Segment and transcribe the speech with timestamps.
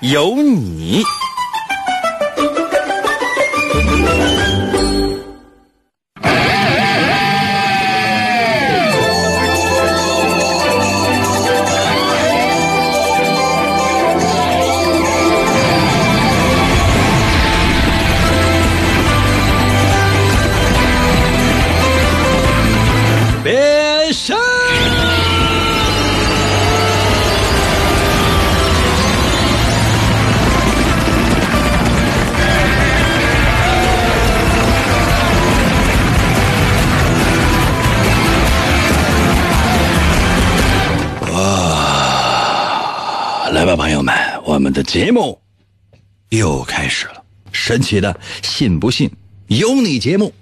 [0.00, 1.02] 有你。
[43.68, 44.14] 吧，朋友们，
[44.46, 45.38] 我们的节目
[46.30, 47.22] 又开始了。
[47.52, 49.10] 神奇的，信不信
[49.48, 50.32] 由你节目，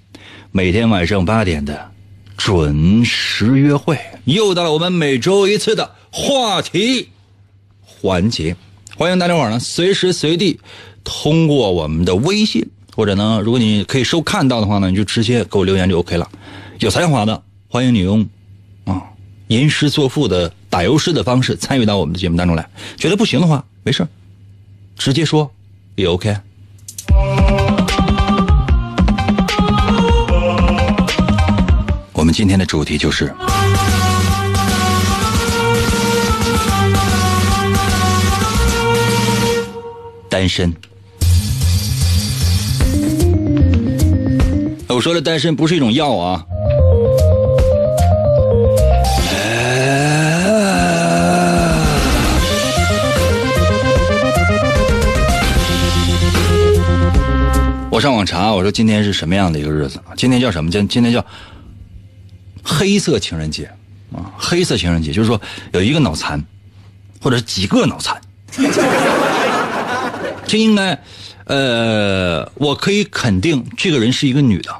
[0.52, 1.90] 每天晚上八点的
[2.36, 7.08] 准时约会，又到了我们每周一次的话题
[7.80, 8.54] 环节。
[8.96, 10.60] 欢迎大家伙儿呢，随时随地
[11.02, 16.30] 通过我们的微信，或者呢，如果你可以收看到的话呢，你就直接给我留言就 OK 了。
[16.78, 18.24] 有才华的，欢迎你用
[18.84, 19.02] 啊
[19.48, 22.68] 吟诗作赋的打油诗的方式参与到我们的节目当中来。
[22.96, 24.06] 觉得不行的话，没事
[24.96, 25.50] 直接说
[25.94, 26.36] 也 OK。
[32.12, 33.32] 我们今天的主题就是
[40.28, 40.72] 单身。
[44.88, 46.44] 我说的单身不是一种药啊。
[57.96, 59.98] 我上网查，我说今天是什么样的一个日子？
[60.18, 60.70] 今天叫什么？
[60.70, 61.24] 今今天叫
[62.62, 63.70] 黑色情人节
[64.12, 64.20] 啊！
[64.36, 65.40] 黑色情人节就是说
[65.72, 66.44] 有一个脑残，
[67.22, 68.20] 或者是几个脑残，
[70.46, 71.02] 这应该，
[71.46, 74.70] 呃，我可以肯定这个人是一个女的。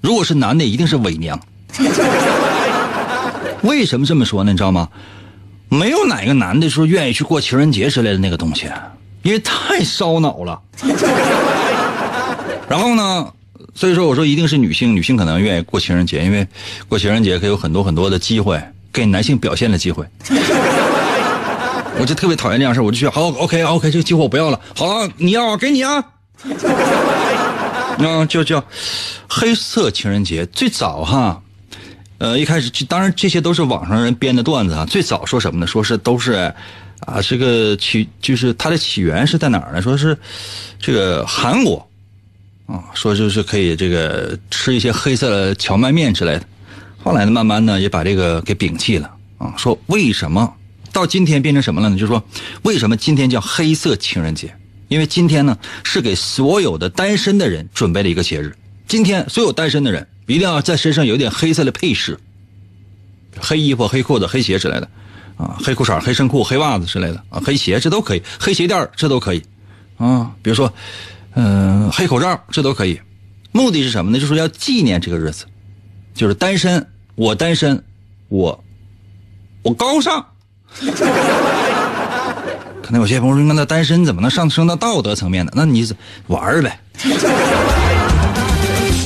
[0.00, 1.40] 如果是男的，一定是伪娘。
[3.62, 4.50] 为什么这么说呢？
[4.50, 4.88] 你知道吗？
[5.68, 8.68] 没有哪个男的说愿意去过情人节之类的那个东西，
[9.22, 10.60] 因为太烧脑了。
[12.68, 13.32] 然后呢，
[13.74, 16.46] 所以说我说一定是女性，女性可能愿意过情人节，因为
[16.88, 18.62] 过情人节可以有很多很多的机会
[18.92, 20.04] 给男性表现的机会。
[22.00, 26.04] 我就特别讨厌这样事我就去好 OK OK 这个机会我不要了，好了你要给你啊。
[27.98, 28.64] 嗯，就叫
[29.28, 31.42] 黑色情人节，最早哈。
[32.18, 34.84] 呃，一开始当然这些都是网上人编的段子啊。
[34.84, 35.66] 最早说什么呢？
[35.66, 36.52] 说是都是，
[37.00, 39.82] 啊，这个起就是它的起源是在哪儿呢？
[39.82, 40.16] 说是
[40.78, 41.87] 这个韩国，
[42.68, 46.42] 啊，说就是可以这个吃一些黑色的荞麦面之类的。
[47.02, 49.52] 后来呢，慢慢呢也把这个给摒弃了啊。
[49.56, 50.54] 说为什么
[50.92, 51.96] 到今天变成什么了呢？
[51.96, 52.22] 就是说
[52.62, 54.54] 为什么今天叫黑色情人节？
[54.86, 58.54] 因为今天呢是给所有的单身的人准备了一个节日。
[58.86, 60.06] 今天所有单身的人。
[60.28, 62.18] 一定要在身上有点黑色的配饰，
[63.40, 64.86] 黑衣服、黑裤子、黑鞋之类的，
[65.38, 69.42] 啊，黑裤衩、黑衬裤、黑袜子之类的，啊，黑鞋这都可以，黑鞋垫这都可以，
[69.96, 70.70] 啊，比如说，
[71.34, 73.00] 嗯，黑口罩这都可以。
[73.52, 74.18] 目的是什么呢？
[74.18, 75.46] 就是要纪念这个日子，
[76.14, 77.82] 就是单身，我单身，
[78.28, 78.64] 我，
[79.62, 80.24] 我高尚。
[82.82, 85.52] 可能有些朋友说，那单身怎么能上升到道德层面呢？
[85.54, 85.86] 那你
[86.26, 86.80] 玩呗。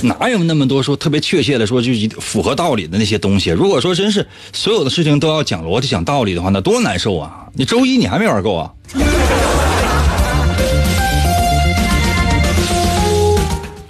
[0.02, 3.50] 哪有那么多说特别确切的说就符合道理的那些东西？
[3.50, 7.46] 如果说真是所有的事情都要讲逻辑、讲道理的话，那多难受啊！
[7.54, 8.72] 你周一你还没玩够啊？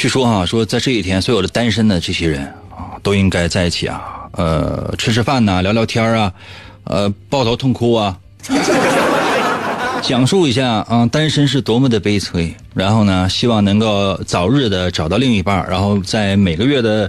[0.03, 4.03] 据说啊，说在这一天，所有的单身的这些人啊，都应该在一起啊，
[4.33, 6.33] 呃，吃吃饭呐，聊聊天啊，
[6.83, 8.19] 呃，抱头痛哭啊。
[10.03, 12.53] 讲述一下啊，单身是多么的悲催。
[12.75, 17.09] 然后呢，希望能够早日的找到另一半，然后在每个月的，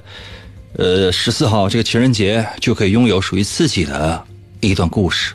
[0.78, 4.24] 呃十四号这个情人节就可以拥有属于自己的
[4.60, 5.34] 一段故事。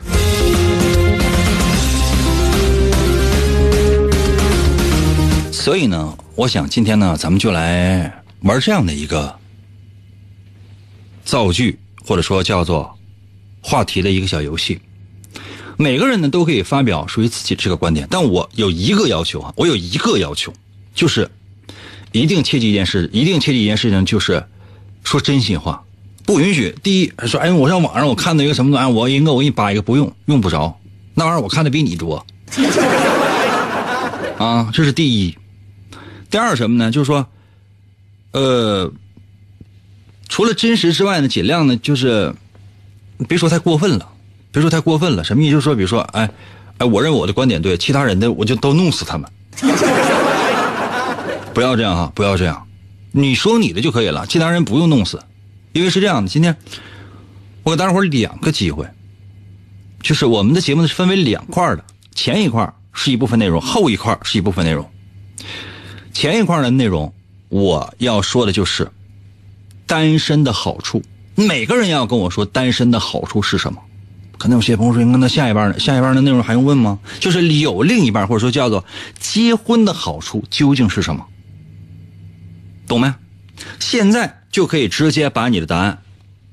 [5.59, 9.37] 所以呢，我想今天呢，咱们就来玩这样的一个
[11.25, 12.97] 造句，或者说叫做
[13.61, 14.79] 话题的一个小游戏。
[15.75, 20.53] 每个人呢都可以发表属于自己这个观点，但我有一个要求啊，我有一个要求，
[20.95, 21.29] 就是
[22.13, 24.41] 一定切记一件事，一定切记一件事情，就是
[25.03, 25.83] 说真心话，
[26.25, 26.73] 不允许。
[26.81, 30.79] 第一说，哎，我上网上我看到一个什么玩意儿，我一个我给你扒一个，不用，用不着，
[31.13, 32.25] 那玩意儿我看的比你多。
[34.39, 35.35] 啊，这是第一。
[36.29, 36.91] 第二什么呢？
[36.91, 37.27] 就是说，
[38.31, 38.91] 呃，
[40.27, 42.35] 除了真实之外呢，尽量呢就是
[43.27, 44.09] 别说太过分了，
[44.51, 45.23] 别说太过分了。
[45.23, 45.51] 什么意思？
[45.51, 46.29] 就是说，比如说，哎，
[46.77, 49.29] 哎，我认为我的观点对，其他人的我就都弄死他们。
[51.53, 52.67] 不要这样哈，不要这样。
[53.11, 55.23] 你说你的就可以了，其他人不用弄死，
[55.73, 56.29] 因为是这样的。
[56.29, 56.55] 今天
[57.63, 58.87] 我给大伙两个机会，
[60.03, 61.83] 就是我们的节目呢是分为两块的，
[62.13, 64.87] 前一块是一部分内容，后一块是一部分内容。
[66.19, 67.13] 前一块的内容，
[67.47, 68.91] 我要说的就是
[69.87, 71.01] 单身的好处。
[71.35, 73.81] 每个人要跟我说单身的好处是什么？
[74.37, 75.79] 可能有些朋友说：“那下一半呢？
[75.79, 78.83] 下一半的内容还用问吗？”就是有另一半，或者说叫做
[79.17, 81.25] 结婚的好处究竟是什么？
[82.85, 83.13] 懂没？
[83.79, 86.01] 现在就可以直接把你的答案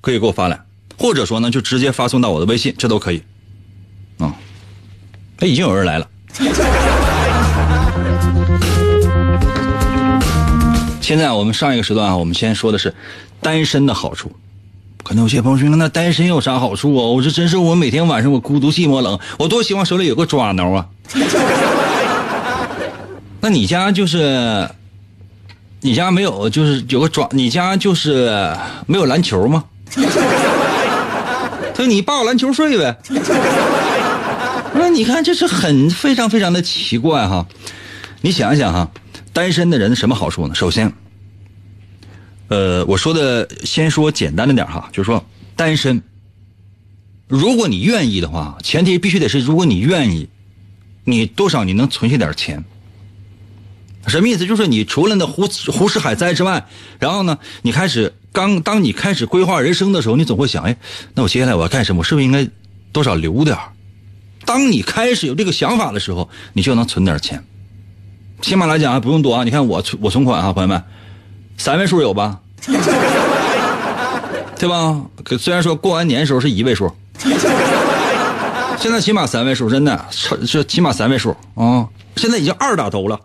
[0.01, 0.61] 可以给我发来，
[0.97, 3.21] 或者说呢，就直接发送到我的微信，这都可以。
[4.19, 4.33] 啊，
[5.39, 6.09] 哎，已经有人来了。
[11.07, 12.93] 现在我们上一个时段啊，我们先说的是
[13.41, 14.33] 单身的好处。
[15.05, 17.07] 可能有些朋友说，那单身有啥好处啊？
[17.07, 20.87] 我这真是我每天晚上我孤独寂寞冷，我多希望手里有个抓挠啊！
[23.41, 24.69] 那你家就是
[25.81, 28.53] 你家没有，就是有个抓，你家就是
[28.89, 29.63] 没有篮球吗？
[29.95, 30.03] 他
[31.77, 32.99] 说你抱篮球睡呗。
[34.75, 37.47] 那你看这是很非常非常的奇怪哈。
[38.23, 38.91] 你想一想哈。
[39.37, 40.55] 单身的人什么好处呢？
[40.55, 40.91] 首先，
[42.49, 45.23] 呃，我说的先说简单的点哈，就是说
[45.55, 46.03] 单身，
[47.29, 50.31] 如果你愿意的话，前提必须得是如果你愿意，
[51.05, 52.65] 你多少你能存下点钱。
[54.07, 54.47] 什么意思？
[54.47, 56.67] 就是你除了那胡胡吃海塞之外，
[56.99, 60.75] 然后呢，你开始刚当你开始规划人生的时候，你总会想，哎，
[61.13, 61.99] 那我接下来我要干什么？
[61.99, 62.49] 我是不是应该
[62.91, 63.55] 多少留点
[64.47, 67.45] 当你开始有这个想法的时候，你就能存点钱。
[68.41, 69.45] 起码来讲还不用多啊！
[69.45, 70.83] 你看我存我存款啊，朋友们，
[71.57, 72.39] 三位数有吧？
[74.59, 75.01] 对吧？
[75.39, 76.91] 虽然说过完年的时候是一位数，
[78.79, 80.05] 现在起码三位数，真的，
[80.47, 81.87] 这起码三位数啊！
[82.17, 83.21] 现在已经二打头了，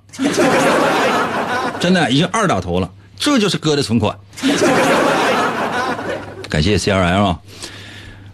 [1.79, 4.17] 真的已经二打头了，这就是哥的存款。
[6.49, 7.39] 感谢 C R L 啊，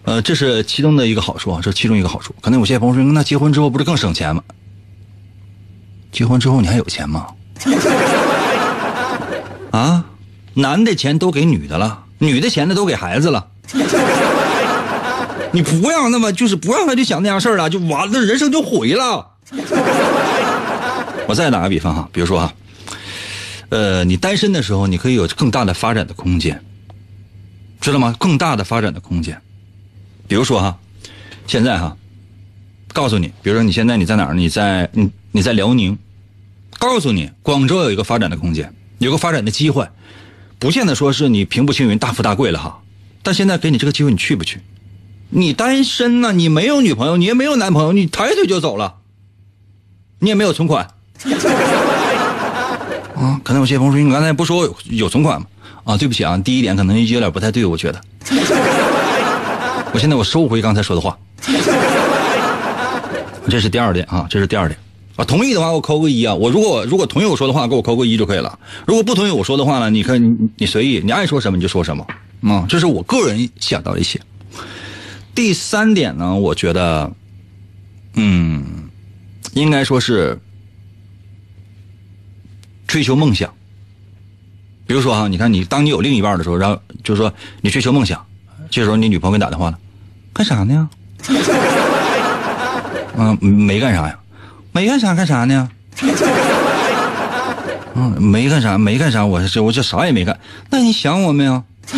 [0.03, 2.33] 呃，这是其中的一个好处啊，这是其中一个好处。
[2.41, 4.41] 可能有些朋友说，那结婚之后不是更省钱吗？
[6.17, 7.27] 结婚之后你还有钱吗？
[9.69, 10.03] 啊，
[10.55, 13.45] 男的钱都给女的了，女的钱呢都给孩子了。
[15.53, 19.33] 你不要那么就是不让他去想那样事儿了，就完了，人生就毁了。
[21.29, 22.51] 我再打个比方哈，比如说哈，
[23.69, 26.59] 呃，你单身的时候，你可以有更大的发展的空间，
[27.79, 28.15] 知道吗？
[28.17, 29.39] 更大的发展的空间。
[30.27, 30.75] 比如说哈，
[31.45, 31.95] 现在哈，
[32.91, 34.33] 告诉你，比如说你现在你在哪儿？
[34.33, 35.95] 你在你你在辽宁。
[36.79, 39.87] 告诉你，广州有一个发展的空间，有个发展的机会，
[40.59, 42.79] 不见得说是你平步青云、大富大贵了哈。
[43.23, 44.61] 但现在给你这个机会，你去不去？
[45.29, 46.31] 你单身呢？
[46.31, 48.95] 你没有女朋友，你也没有男朋友，你抬腿就走了，
[50.19, 50.87] 你也没有存款。
[53.15, 55.47] 啊，可能有些朋友说，你刚才不说有有存款吗？
[55.83, 57.99] 啊，对不起啊，第一点可能有点不太对，我觉得。
[59.91, 61.17] 我现在我收回刚才说的话。
[63.49, 64.79] 这是第二点啊，这是第二点。
[65.17, 66.33] 啊，同意的话我扣个一啊！
[66.35, 68.57] 我如果如果同意我说的话，给我扣个一就可以了。
[68.85, 72.05] 如果不同意我说的话呢，你看你你随意，你爱说什么你就说什么
[72.43, 72.65] 啊！
[72.69, 74.21] 这是我个人想到一些。
[75.33, 77.11] 第三点呢，我觉得，
[78.13, 78.89] 嗯，
[79.53, 80.39] 应该说是
[82.85, 83.51] 追求梦想。
[84.85, 88.23] 比如说哈，你看你当你有另一半的时候，然后就是说你追求梦想，
[88.69, 89.79] 这时候你女朋友给你打电话了，
[90.31, 90.87] 干啥呢？
[93.17, 94.19] 嗯，没干啥呀。
[94.77, 95.67] 没干啥干啥呢？
[97.95, 100.39] 嗯，没干啥，没干啥，我这我这啥也没干。
[100.69, 101.63] 那你想我没有？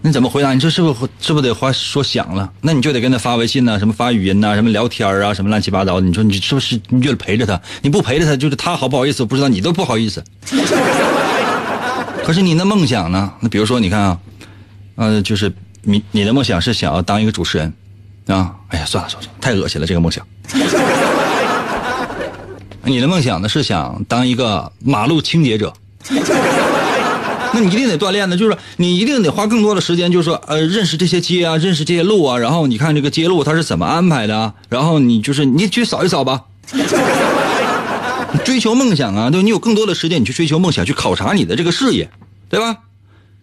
[0.00, 0.54] 你怎么回答？
[0.54, 2.50] 你这是不是是不是得话说想了？
[2.62, 6.06] 那你就得跟他发微信呐，什么发语音呐，什么聊天啊，什么乱七八糟的。
[6.06, 7.60] 你说你是不是你就得陪着他？
[7.82, 9.22] 你不陪着他，就是他好不好意思？
[9.22, 10.24] 我不知道，你都不好意思。
[12.24, 13.30] 可是你的梦想呢？
[13.40, 14.18] 那比如说，你看啊，
[14.96, 15.52] 呃，就是
[15.82, 17.70] 你你的梦想是想要当一个主持人。
[18.26, 20.26] 啊，哎呀，算了算了，太恶心了，这个梦想。
[22.84, 25.72] 你的梦想呢是想当一个马路清洁者，
[26.10, 36.42] 那你一定得锻炼呢，就是你一定得花更多的时间，就是说呃认识这些街啊，认识这些路啊，然后你看这个街路它是怎么安排的，然后你就是你去扫一扫吧。
[38.44, 42.10] 追求梦想啊，对，你有更多的时间，你去追求梦想，去考察你的这个事业，
[42.50, 42.76] 对吧？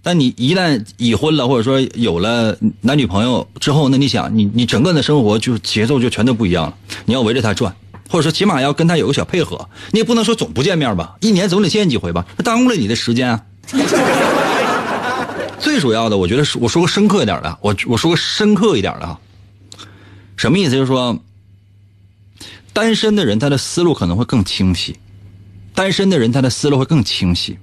[0.03, 6.74] 但你一旦已婚了，或者说有了男女朋友之后，那你想，你你整个的生活就节奏就全都不一样了。
[7.05, 7.75] 你要围着他转，
[8.10, 9.70] 或者说起码要跟他有个小配合。
[9.91, 13.43] 你也不能说总不见面吧，一年总得见几回吧，耽误了你的时间啊。
[15.60, 19.20] 最主要的，我觉得我说个深刻一点的，我我说个深刻一点的啊，
[20.36, 20.72] 什么意思？
[20.72, 21.20] 就是说。
[22.74, 24.93] 单身的人，他的思路可能会更清晰；
[25.75, 27.58] 单身的人，他的思路会更清晰。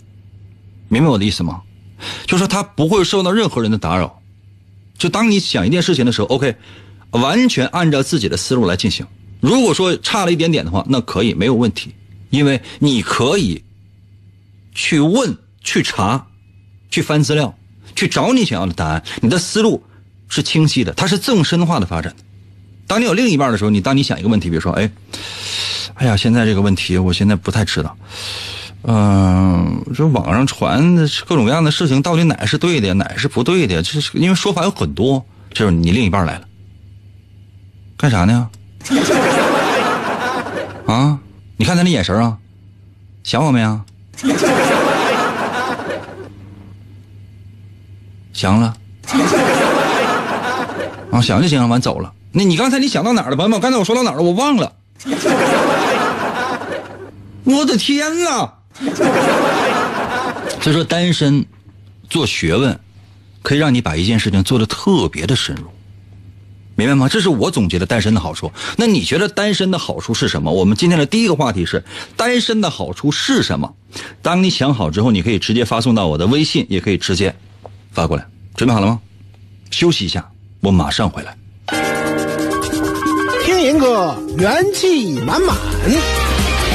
[0.88, 1.62] 明白我的意思吗？
[2.26, 4.20] 就是说，他不会受到任何人的打扰。
[4.96, 6.56] 就当你想一件事情的时候，OK，
[7.10, 9.06] 完全按照自己的思路来进行。
[9.40, 11.94] 如果说差了一点点的话，那可以没有问题，
[12.30, 13.62] 因为你可以
[14.74, 16.26] 去问、去查、
[16.90, 17.56] 去翻资料、
[17.94, 19.04] 去找你想要的答案。
[19.22, 19.84] 你的思路
[20.28, 22.14] 是清晰的，它是纵深化的发展。
[22.88, 24.90] 当你有另一半的时候，你当你想一个问题，比如说，哎，
[25.94, 27.96] 哎呀，现在这个问题，我现在不太知道。
[28.82, 33.82] 嗯，这网上传的各种各样的事情，到底哪是对的，哪是不对的？
[33.82, 35.24] 这是因为说法有很多。
[35.52, 36.42] 这是你另一半来了，
[37.96, 38.48] 干啥呢？
[40.86, 41.18] 啊，
[41.56, 42.38] 你看他那眼神啊，
[43.24, 43.84] 想我没啊？
[48.32, 48.74] 想了。
[51.10, 52.12] 啊，想就行，完走了。
[52.30, 53.60] 那你刚才你想到哪儿了，朋友们？
[53.60, 54.22] 刚才我说到哪儿了？
[54.22, 54.72] 我忘了。
[57.44, 58.54] 我的天哪！
[60.60, 61.44] 所以说，单身
[62.08, 62.78] 做学问，
[63.42, 65.64] 可以让你把一件事情做的特别的深入，
[66.74, 67.08] 明白吗？
[67.08, 68.52] 这是我总结的单身的好处。
[68.76, 70.52] 那你觉得单身的好处是什么？
[70.52, 71.82] 我们今天的第一个话题是
[72.16, 73.74] 单身的好处是什么？
[74.22, 77.34] 当你想好之后，你可以直接发送到我的微信，也可以直接
[77.92, 78.26] 发过来。
[78.54, 79.00] 准备好了吗？
[79.70, 80.28] 休息一下，
[80.60, 81.36] 我马上回来。
[83.44, 85.56] 听银哥元气满满，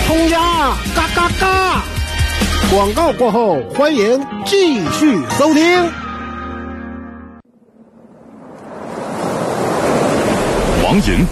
[0.05, 1.83] 冲呀嘎嘎嘎！
[2.71, 5.63] 广告过后，欢迎继续收听。
[10.83, 11.25] 王银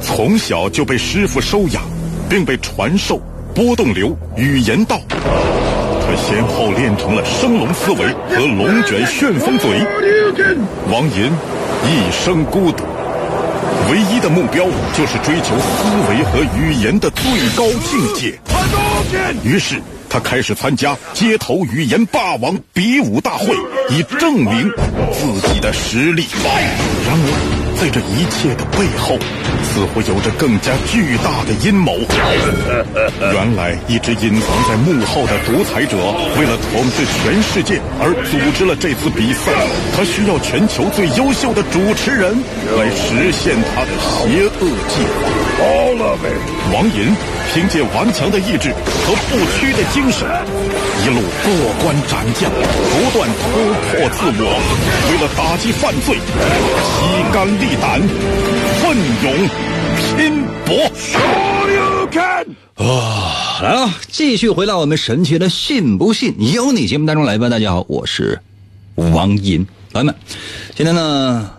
[0.00, 1.82] 从小就被师傅收养，
[2.28, 3.20] 并被传授
[3.54, 4.98] 波动流语言道。
[5.10, 9.70] 他先后练成了升龙思维和龙卷旋风嘴。
[10.90, 11.30] 王银
[11.84, 12.84] 一生孤独。
[13.88, 14.64] 唯一的目标
[14.94, 17.24] 就是追求思维和语言的最
[17.56, 18.36] 高境界。
[19.44, 23.54] 于是，他开始参加街头语言霸王比武大会，
[23.90, 24.70] 以证明
[25.12, 26.26] 自己的实力。
[27.06, 29.18] 然而，在这一切的背后，
[29.62, 31.92] 似乎有着更加巨大的阴谋。
[33.20, 35.96] 原来，一直隐藏在幕后的独裁者，
[36.38, 39.52] 为了统治全世界而组织了这次比赛。
[39.94, 42.32] 他需要全球最优秀的主持人
[42.76, 45.28] 来实现他的邪恶计划。
[45.60, 46.40] All of it
[46.72, 47.14] 王银
[47.52, 50.26] 凭借顽强的意志和不屈的精神，
[51.04, 51.52] 一路过
[51.82, 53.44] 关斩将，不断突
[53.88, 54.44] 破自我，
[55.08, 58.00] 为了打击犯罪，披肝沥胆，
[58.80, 59.48] 奋勇
[60.16, 60.90] 拼搏。
[62.76, 67.48] 啊，来了，继续回到我们神奇的“信不信由你”节目当中来吧。
[67.48, 68.40] 大家好，我是
[68.94, 70.14] 王银，朋友们，
[70.74, 71.50] 今天呢？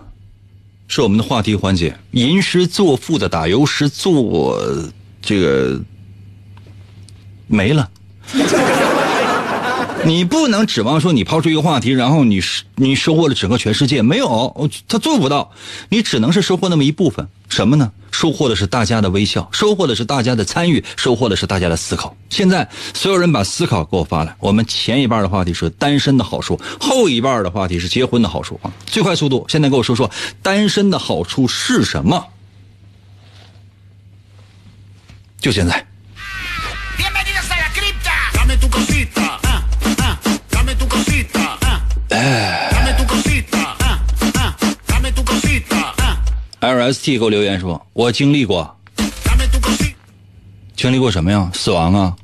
[0.90, 4.58] 是我们的话题环节，吟诗作赋的打油诗作
[5.20, 5.78] 这个
[7.46, 7.90] 没了。
[10.04, 12.40] 你不能指望说你抛出一个话题，然后你
[12.76, 15.52] 你收获了整个全世界，没有，他做不到。
[15.90, 17.92] 你只能是收获那么一部分，什么呢？
[18.10, 22.16] 收获的是大家的微笑，收获的是大家的参与，收获的是大家的思考。
[22.30, 24.34] 现在所有人把思考给我发来。
[24.40, 28.72] 我们前一半的话题是单身的好处，后一半的话题是结婚的好处啊！
[28.86, 30.10] 最快速度，现在给我说说
[30.42, 32.24] 单身的好处是什么？
[35.40, 35.86] 就现在。
[46.60, 48.76] LST 给我留言说：“我经历过，
[50.76, 51.48] 经历过什么呀？
[51.54, 52.16] 死亡啊！”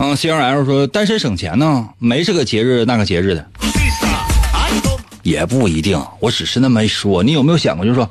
[0.00, 3.46] 嗯，CRL 说：“单身省钱呢，没这个节日那个节日的，
[5.22, 6.04] 也不一定。
[6.18, 8.10] 我只是那么一说，你有没有想过，就是说，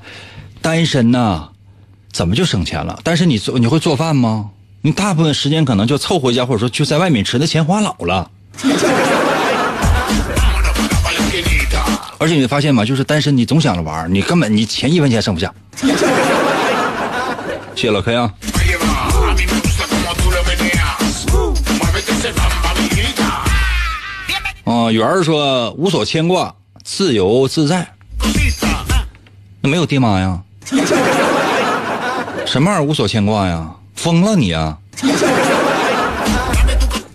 [0.62, 1.50] 单身呢，
[2.13, 2.98] 怎么就省钱了？
[3.03, 4.51] 但是你做你会做饭吗？
[4.84, 8.31] 你大部分时间可能就凑回家，或者说就在外面吃，那钱花老了。”
[12.22, 12.86] 而且你会发现吗？
[12.86, 15.51] 就是单身，你总想着玩你根本你钱一分钱剩不下。
[17.74, 18.32] 谢谢老 K 啊。
[24.66, 27.88] 啊，圆儿说无所牵挂，自由自在。
[29.62, 30.40] 那没有爹妈呀？
[32.46, 33.68] 什么玩意儿无所牵挂呀？
[33.96, 34.78] 疯了你啊！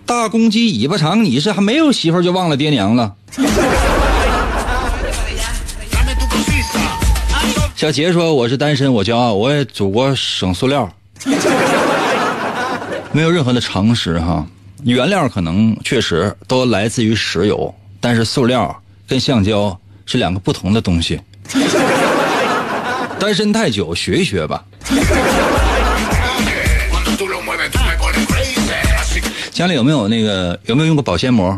[0.05, 3.15] 大公鸡尾巴长，你是还没有媳妇就忘了爹娘了？
[7.77, 10.91] 小杰说我是单身，我骄傲，我也祖国省塑料，
[13.13, 14.47] 没有任何的常识哈。
[14.85, 18.75] 原料可能确实都来自于石油，但是塑料
[19.07, 21.21] 跟橡胶是两个不同的东西。
[23.21, 24.65] 单身太久，学一学吧。
[29.53, 31.51] 家里有没有那个有没有用过保鲜膜？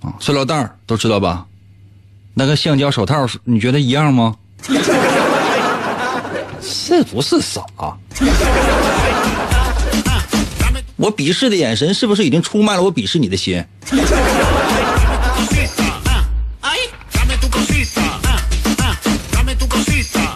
[0.00, 1.44] 啊，塑料袋都知道吧？
[2.34, 4.36] 那个橡胶手套，你觉得一样吗？
[6.64, 7.62] 是不是傻？
[10.96, 13.64] 我鄙视的眼神是不是已经出卖了我鄙视你的心？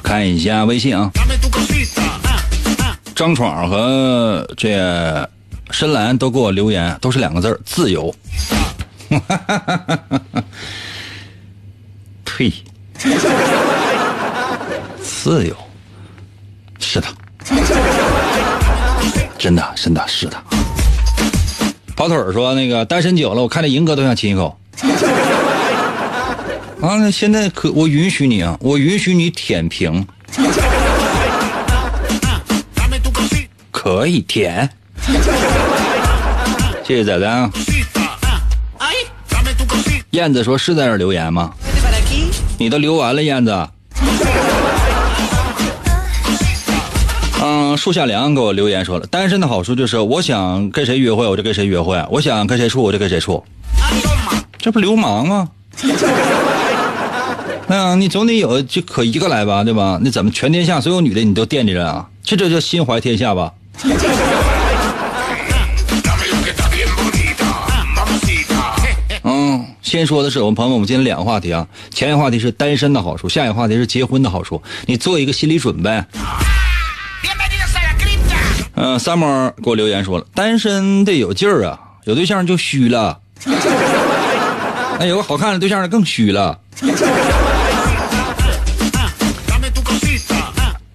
[0.02, 1.10] 看一下微信啊，
[3.14, 5.28] 张闯和这
[5.70, 8.14] 深蓝都给我留言，都是两个字自由。
[12.24, 12.50] 呸！
[15.02, 15.54] 自由，
[16.78, 17.06] 是的，
[19.38, 20.36] 真的，真的是的。
[21.96, 24.58] 跑腿说：“那个单身久了，我看见银哥都想亲一口。”
[26.80, 30.06] 啊，那现在可我允许你啊，我允许你舔屏，
[33.72, 34.70] 可以舔。
[36.84, 37.50] 谢谢仔仔啊。
[40.10, 41.52] 燕子说：“是在这留言吗？”
[42.58, 43.68] 你都留完了，燕子。
[47.78, 53.42] 树下凉给我留言说了，单身的好处就是我想跟谁约会我就跟谁约会，我想跟谁处我就跟谁处。
[54.58, 55.48] 这不流氓吗？
[57.68, 59.98] 那你总得有就可一个来吧，对吧？
[60.02, 62.06] 那怎么全天下所有女的你都惦记着啊？
[62.24, 63.52] 这这叫心怀天下吧？
[69.22, 71.66] 嗯，先说的是我们朋友们，我们今天两个话题啊。
[71.90, 74.62] 前一个话题是单身的好处，下一个话题是结婚的好处。
[74.86, 76.02] 你做一个心理准备。
[78.80, 83.18] 嗯，三毛给我留言说了，单身得有劲儿啊，有对象就虚了。
[85.00, 86.56] 那，有个好看的对象更虚了。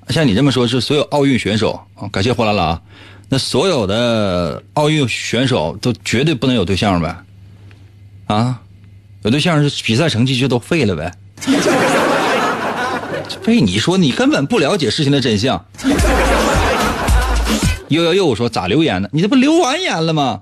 [0.08, 2.08] 像你这么说，是所有奥运选手啊？
[2.10, 2.80] 感谢霍拉拉。
[3.28, 7.14] 那所有的奥运选手都绝对不能有对象呗？
[8.28, 8.62] 啊，
[9.24, 11.12] 有对象是比赛成绩就都废了呗？
[13.44, 15.66] 被你说，你根本不了解事情的真相。
[17.94, 19.10] 又又又说咋留言呢？
[19.12, 20.42] 你这不留完言了吗？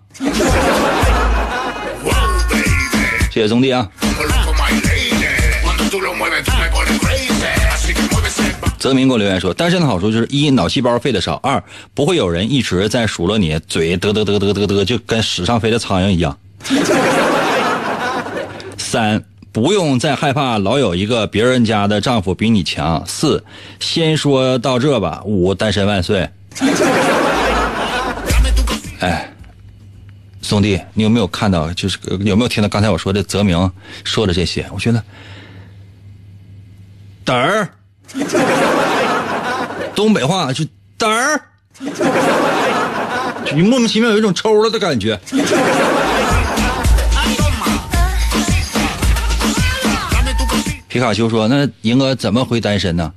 [3.31, 3.87] 谢谢兄弟啊！
[8.77, 16.35] 泽明给我留言说，单身的好处就是一脑细胞废的少，二不会有人一直在数落你，嘴嘚嘚嘚嘚嘚嘚，就跟屎上飞的苍蝇一样。
[18.77, 23.03] 三不用再害怕老有一个别人家的丈夫比你强。
[23.05, 23.43] 四
[23.79, 25.21] 先说到这吧。
[25.25, 26.27] 五单身万岁。
[29.01, 29.33] 哎，
[30.43, 31.73] 兄弟，你有没有看到？
[31.73, 33.71] 就是有没有听到刚才我说的泽明
[34.03, 34.65] 说的这些？
[34.71, 35.03] 我觉得
[37.25, 37.69] 嘚儿。
[39.95, 40.63] 东北话就
[40.99, 41.41] 嘚儿，
[43.45, 45.19] 就莫名其妙有一种抽了的感觉。
[50.87, 53.13] 皮卡丘说：“那银哥怎么回单身呢？”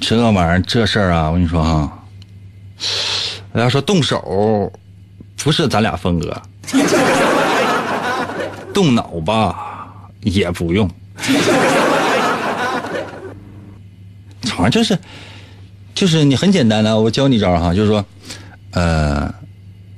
[0.00, 2.05] 这玩意儿这事儿啊，我跟你说哈，
[3.54, 4.72] 要说动手，
[5.42, 6.42] 不是咱俩风格，
[8.74, 10.90] 动脑吧也不用。
[14.50, 14.98] 好像就是，
[15.94, 18.04] 就是你很简单的，我教你一招哈，就是说，
[18.72, 19.32] 呃，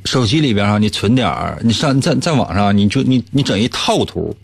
[0.04, 4.36] 手机里边哈，你存点儿，你上在在网上，你就你你整一套图，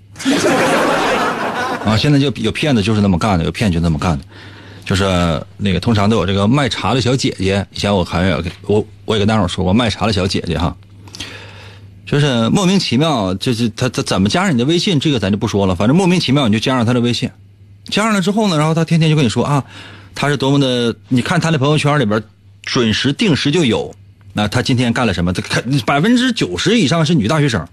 [1.85, 4.25] 啊，现在就有骗子就是那么干的，有骗就那么干的，
[4.85, 5.05] 就是
[5.57, 10.77] 那个通常都有这个卖茶的小姐姐，以前我还有我我也跟大伙说过卖茶的小姐姐哈，
[12.07, 17.31] 就是莫名其妙，就是他他怎么加上你的微信，这个咱就不说了，反正莫名其妙你就加上他的微信，
[17.89, 19.65] 加上了之后呢，然后他天天就跟你说啊。
[20.17, 22.23] 他是多么的，你看他的朋友圈里边，
[22.63, 23.93] 准时定时就有。
[24.33, 25.33] 那他今天干了什么？
[25.33, 27.67] 他看百分之九十以上是女大学生，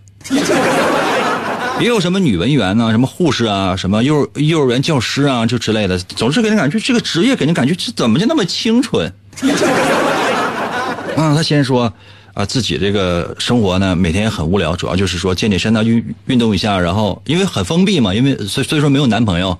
[1.81, 5.97] 也有什么女文员呢，什么护士啊，什么幼幼儿园教师啊，就之类的。
[5.97, 9.11] 总是给人感觉这个职业给人感觉这怎么就那么清纯？
[9.41, 11.91] 嗯， 他先说
[12.35, 19.57] 啊，自己这个生活呢，每天也很无聊，主要就是说健健身啊，运运动一下，然后因为很封闭嘛，因为所所以说没有男朋友，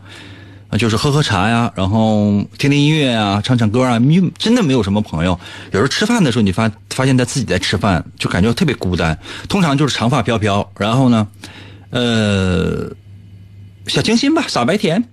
[0.70, 5.40] 啊，就是喝喝茶呀，然后听听音乐啊，唱唱歌啊，没真的没有什么朋友。
[5.72, 9.18] 有时候吃饭的时候，你发发现他自己在吃饭，就感觉特别孤单。
[9.50, 11.28] 通常就是长发飘飘，然后呢，
[11.92, 12.90] 呃，
[13.88, 15.04] 小清新吧，傻白甜。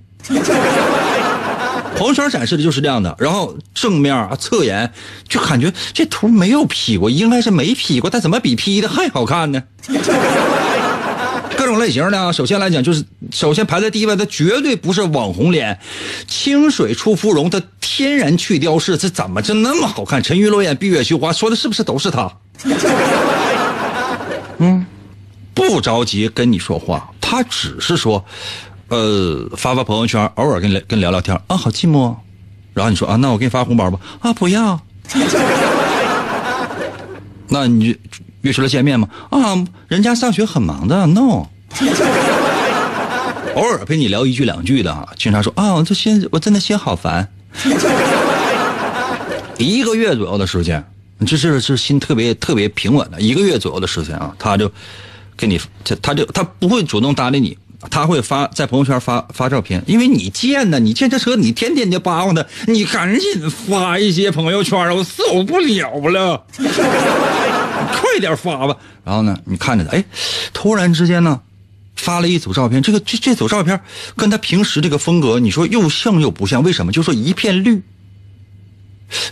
[1.97, 4.93] 朋友圈展示的就是这样的，然后正面啊、侧颜，
[5.29, 9.63] 就感觉这图没有 P 过，应该是没 P 过，但怎么比 P 的还好看呢？
[11.57, 15.81] 各种类型的啊，首先来讲就是，首先排在第一位的绝对不是网红脸，
[16.29, 20.23] 清水出芙蓉的天然去雕饰，这怎么就那么好看？
[20.23, 22.31] 沉鱼落雁，闭月羞花，说的是不是都是他？
[24.59, 24.87] 嗯，
[25.59, 28.25] 不着急跟你说话，他只是说。
[28.91, 32.17] 呃，发发朋友圈，偶尔跟聊跟聊聊天啊，好寂寞。
[32.73, 34.01] 然后你说啊，那我给你发红包吧？
[34.21, 34.81] 啊，不要。
[37.51, 37.99] 那你就
[38.41, 39.07] 约出来见面吗？
[39.29, 41.45] 啊，人家上学很忙的，no。
[43.57, 47.29] 偶尔陪你聊一句两句的，经常说啊，这心我真的心好烦。
[49.59, 50.83] 一个月左右的时间，
[51.27, 54.73] 这是是心特别特别平稳的，一个月左右的时间啊，他就
[55.39, 57.57] 给你，他他就他不会主动搭理你。
[57.91, 68.77] 他会发在朋友圈发发照片，因为你贱呢，你见这车你天天的扒望他，你赶紧发一些朋友圈啊我受不了了， 快点发吧。
[69.05, 70.05] 然后呢，你看着他，哎，
[70.53, 71.41] 突然之间呢，
[71.95, 73.81] 发了一组照片，这个这这组照片
[74.17, 76.91] 跟他平时这个风格，你说又像又不像，为什么？
[76.91, 77.81] 就说一片绿，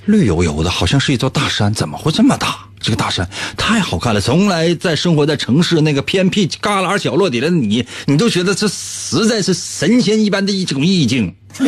[0.04, 2.65] 绿油油的，好像是一座大山，怎么会这么大？
[2.80, 11.34] 这个大山太好看了，从来在生活在城市那个偏僻旮旯角落里的你，你都觉得这实在是神仙一般的一种意境。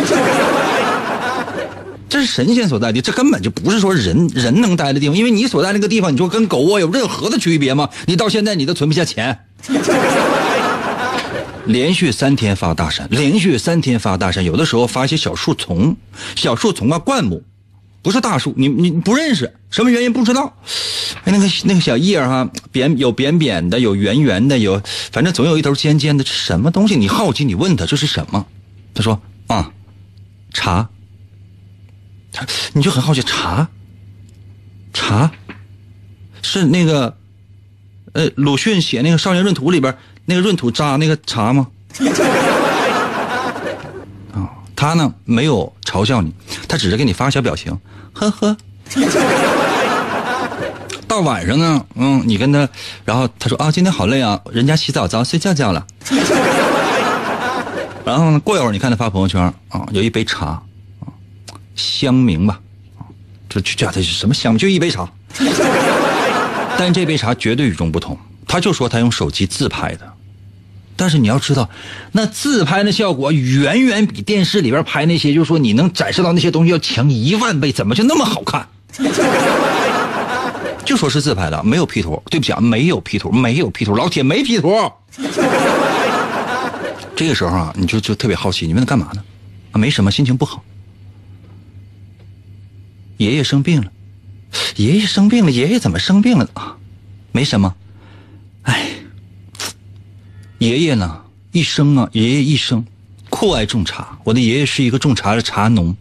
[2.09, 7.91] 这是神仙所在地，这根本就不是说人人能待的地方，因为你所在那个地方，你说跟狗窝有任何的区别吗？
[8.07, 9.39] 你到现在你都存不下钱。
[11.67, 15.95] 连续三天发大山，连续三天发大山，有的时候发一些小树丛、
[16.35, 17.43] 小树丛啊、灌木。
[18.09, 20.57] 不是大树，你你不认识，什么原因不知道？
[21.25, 24.81] 哎，那个那个小叶哈，扁有扁扁的，有圆圆的，有
[25.13, 26.97] 反正总有一头尖尖的，这什么东西？
[26.97, 28.47] 你好奇，你问他这是什么？
[28.95, 29.71] 他说啊，
[30.55, 30.89] 茶。
[32.33, 33.69] 他你就很好奇，茶，
[34.95, 35.31] 茶，
[36.41, 37.15] 是那个
[38.15, 39.95] 呃鲁迅写那个《少年闰土》里边
[40.25, 41.69] 那个闰土渣那个茶吗？
[44.33, 46.33] 啊， 他呢没有嘲笑你，
[46.67, 47.79] 他只是给你发个小表情。
[48.19, 48.57] 呵呵，
[51.07, 52.69] 到晚上呢，嗯，你跟他，
[53.05, 55.87] 然后他说啊，今天好累啊，人家洗澡澡睡觉觉了。
[58.05, 60.63] 然后呢，过一会儿你看他发朋友圈啊，有一杯茶啊，
[61.77, 62.59] 香茗吧，
[63.49, 64.59] 这这这是什么香？
[64.59, 65.09] 就一杯茶，
[66.77, 68.19] 但这杯茶绝对与众不同。
[68.49, 70.08] 他就说他用手机自拍的。
[70.99, 71.71] 但是你要知道，
[72.13, 78.69] 那自拍的效果远远比电视里边拍那些，就是说你能展示到那些东西要强一万倍，怎么就那么好看？
[80.85, 82.21] 就说是自拍的，没有 P 图。
[82.31, 84.77] 对不起啊，没有 P 图，没有 P 图，老铁没 P 图。
[87.15, 89.23] 这个时候啊，你就就特别好奇，你问他干嘛呢？
[89.73, 90.65] 啊，没什么，心情不好。
[93.19, 93.91] 爷爷生病了，
[94.77, 96.77] 爷爷生病了，爷爷怎么生病了啊？
[97.33, 97.75] 没什么，
[98.63, 98.98] 哎。
[100.59, 101.23] 爷爷呢？
[101.53, 102.85] 一生啊，爷爷一生
[103.31, 104.19] 酷爱种茶。
[104.25, 105.97] 我的爷爷是一个种茶的茶农。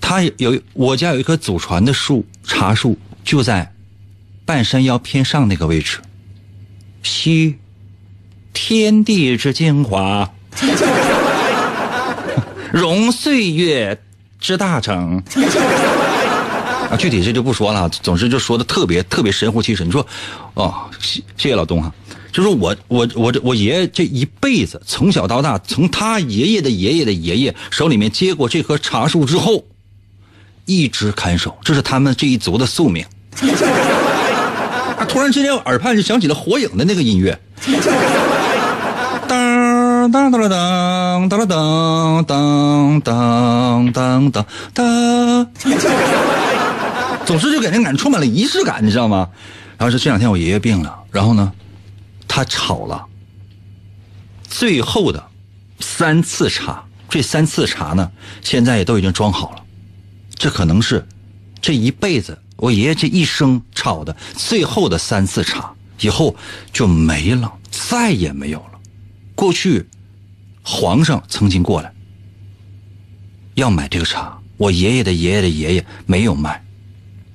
[0.00, 3.72] 他有我家有一棵祖传的树，茶树就在
[4.44, 5.98] 半山腰偏上那个位置。
[7.02, 7.56] 吸
[8.52, 10.30] 天地之精华，
[12.72, 14.00] 融岁月
[14.38, 15.22] 之大成。
[16.90, 17.88] 啊，具体这就不说了。
[17.88, 19.86] 总之就说的特别特别神乎其神。
[19.86, 20.06] 你说，
[20.54, 21.92] 哦，谢谢谢老东哈。
[22.36, 29.64] 就是我我我这我爷爷这一辈子从小到大，从他爷爷的爷爷的爷爷手里面接过这棵茶树之后，
[30.66, 33.02] 一直看守，这是他们这一族的宿命。
[34.98, 37.40] 啊突然之间，耳畔就响起了火影的那个音乐，
[39.26, 45.48] 当当当当当当当当当当当，
[47.24, 49.26] 总之就给人感觉充满了仪式感，你知道吗？
[49.78, 51.50] 然后是这两天我爷爷病了，然后呢？
[52.28, 53.06] 他炒了
[54.48, 55.22] 最后的
[55.80, 58.10] 三次茶，这三次茶呢，
[58.42, 59.62] 现在也都已经装好了。
[60.34, 61.06] 这可能是
[61.60, 66.36] 这一辈子我爷爷这一生炒的最后的三次茶，以后
[66.72, 68.78] 就没了，再也没有了。
[69.34, 69.86] 过去
[70.62, 71.92] 皇上曾经过来
[73.54, 76.64] 要买这个茶，我爷爷的爷爷的爷爷没有卖，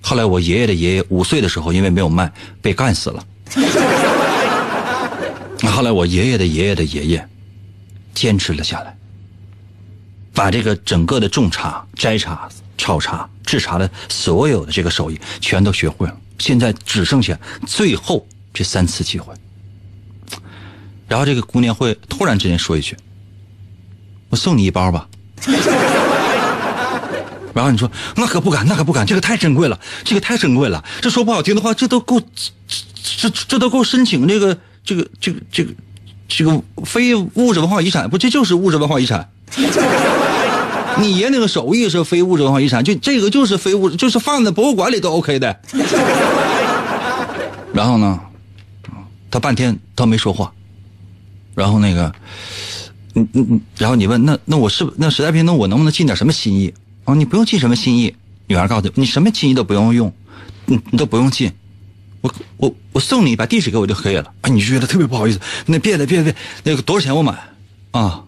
[0.01, 3.23] 后来我爷爷的爷爷五岁的时候，因为没有卖，被干死了。
[5.81, 7.27] 后来我爷爷的爷爷的爷爷，
[8.13, 8.95] 坚持了下来，
[10.31, 16.15] 把这个整个的种茶、摘茶、炒茶、制茶的所有的这个手艺全都学会了。
[16.37, 19.33] 现在只剩下最后这三次机会。
[21.07, 22.95] 然后这个姑娘会突然之间说一句
[24.29, 25.09] ：“我送你一包吧。
[27.55, 30.85] ”然后你说：“那可不敢，那可不敢，这个太珍贵了，这个太珍贵了。
[31.01, 32.51] 这说不好听的话，这都够，这
[33.01, 35.73] 这这都够申请这个这个这个这个
[36.27, 39.29] 这个非物质文化遗产，不，这就是物质文化遗产。
[40.99, 45.59] 你爷那个手艺是非物质文化遗产，就这个就是非物质，就是放在博物馆里都 OK 的。
[47.73, 48.19] 然后呢，
[49.29, 50.51] 他半天他没说话。”
[51.55, 52.13] 然后那个，
[53.15, 56.73] 嗯嗯嗯，然后你问那那我是那实在不行，那我能不能尽点什么心意？
[57.03, 58.15] 哦，你不用尽什么心意。
[58.47, 60.13] 女孩告诉你，你什么心意都不用用，
[60.65, 61.51] 你你都不用尽，
[62.21, 64.33] 我我我送你把地址给我就可以了。
[64.41, 65.39] 啊，你就觉得特别不好意思。
[65.65, 67.33] 那别的别的，那个多少钱我买？
[67.91, 68.23] 啊，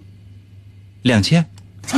[1.03, 1.45] 两千，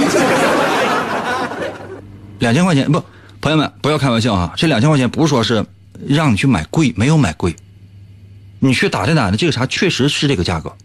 [2.39, 3.03] 两千块钱不？
[3.41, 4.53] 朋友们不要开玩笑啊！
[4.57, 5.63] 这两千块钱不是说是
[6.07, 7.55] 让你去买贵，没有买贵，
[8.59, 10.75] 你去打听打听，这个茶确实是这个价格。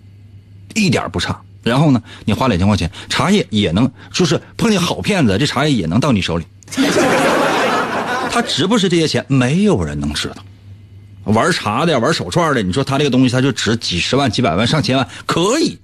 [0.75, 6.45] 一点不差，然后呢，你花两千块钱，茶叶也能，就是碰见好骗子，这茶叶也能到你手里。
[8.31, 10.37] 他值不值这些钱，没有人能知道。
[11.25, 15.79] 玩茶的、玩手串的，你说他这个东西，他就值几十万、几百万、上千万，可以。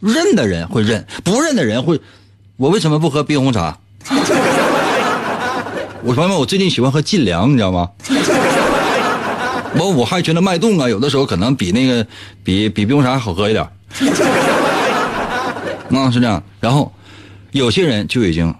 [0.00, 2.00] 认的人会认，不认的人会。
[2.56, 3.78] 我为什么不喝冰红茶？
[6.02, 7.88] 我朋友们，我最近喜欢喝劲凉，你知道吗？
[9.76, 12.06] 我我还觉得脉动啊，有的时候可能比那个
[12.42, 13.66] 比比冰红茶好喝一点。
[15.88, 16.92] 那 是这样，然后
[17.52, 18.54] 有些人就已经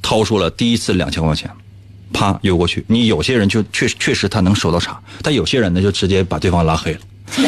[0.00, 1.50] 掏出了第一次两千块钱，
[2.12, 2.84] 啪邮过去。
[2.86, 7.00] 你有些人就确确实他能收到茶，但有些人呢就直接把对方拉黑了。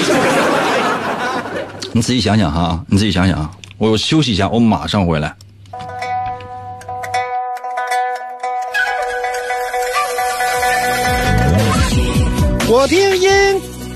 [1.92, 3.50] 你自己想想哈，你自己想想啊。
[3.78, 5.34] 我休息一下，我马上回来。
[12.68, 13.28] 我听音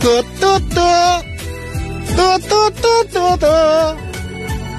[0.00, 1.22] 得得得。
[2.16, 3.96] 得得得得得！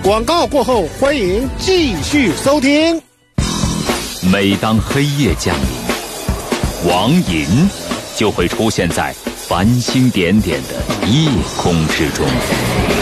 [0.02, 3.00] 广告过后，欢迎继续收听。
[4.32, 5.68] 每当黑夜降临，
[6.86, 7.70] 王银
[8.16, 9.14] 就会出现在
[9.48, 12.26] 繁星点点的夜空之中。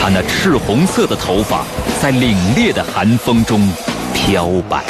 [0.02, 1.66] 他那赤红色的头发
[2.02, 3.68] 在凛冽的寒风中
[4.14, 4.84] 飘摆，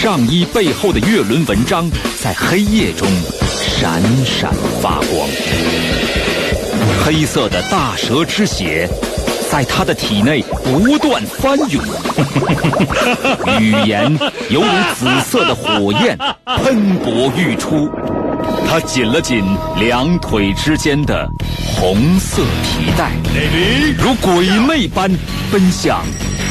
[0.00, 1.88] 上衣背后的月轮纹章
[2.20, 3.08] 在黑夜中
[3.50, 5.28] 闪闪发光。
[7.04, 8.88] 黑色的大蛇之血，
[9.50, 11.82] 在他的体内不断翻涌，
[13.58, 14.16] 语言
[14.50, 17.90] 犹如紫色的火焰喷薄欲出。
[18.68, 19.44] 他紧了紧
[19.80, 21.28] 两腿之间的
[21.74, 23.10] 红色皮带，
[23.98, 25.10] 如鬼魅般
[25.50, 26.04] 奔向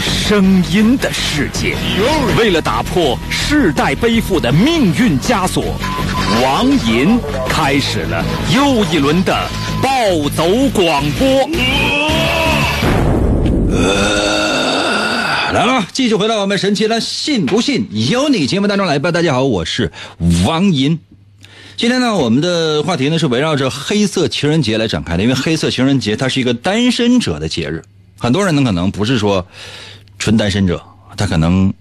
[0.03, 1.77] 声音的世界。
[2.37, 5.63] 为了打破世代背负的命运枷锁，
[6.43, 8.21] 王银开始了
[8.53, 9.33] 又一轮的。
[9.81, 9.89] 暴
[10.35, 11.49] 走广播，
[15.53, 19.11] 来了，继续回到我们神奇的“信不信由你”节目当中来吧。
[19.11, 19.91] 大家好，我是
[20.45, 20.99] 王银。
[21.77, 27.81] 今天呢，我们的话题呢是围绕着黑色情人节来展开的，因为黑色情人节它是一个单身者的节日。
[28.17, 29.47] 很多人呢可能不是说
[30.17, 30.83] 纯单身者，
[31.15, 31.73] 他可能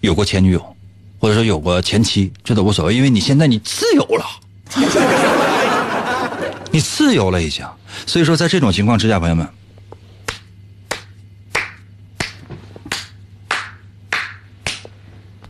[0.00, 0.76] 有过前女友，
[1.18, 4.24] 或者说有过前妻，这都无所谓，因为你现在你自由了。
[6.70, 7.64] 你自由了已经，
[8.04, 9.48] 所以说在这种情况之下，朋友们，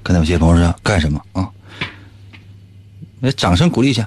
[0.04, 1.48] 刚才有些朋友说干什么啊？
[3.20, 4.06] 来，掌声鼓励一下。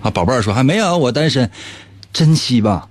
[0.00, 1.48] 啊，宝贝儿说还没有，我单身，
[2.10, 2.88] 珍惜吧。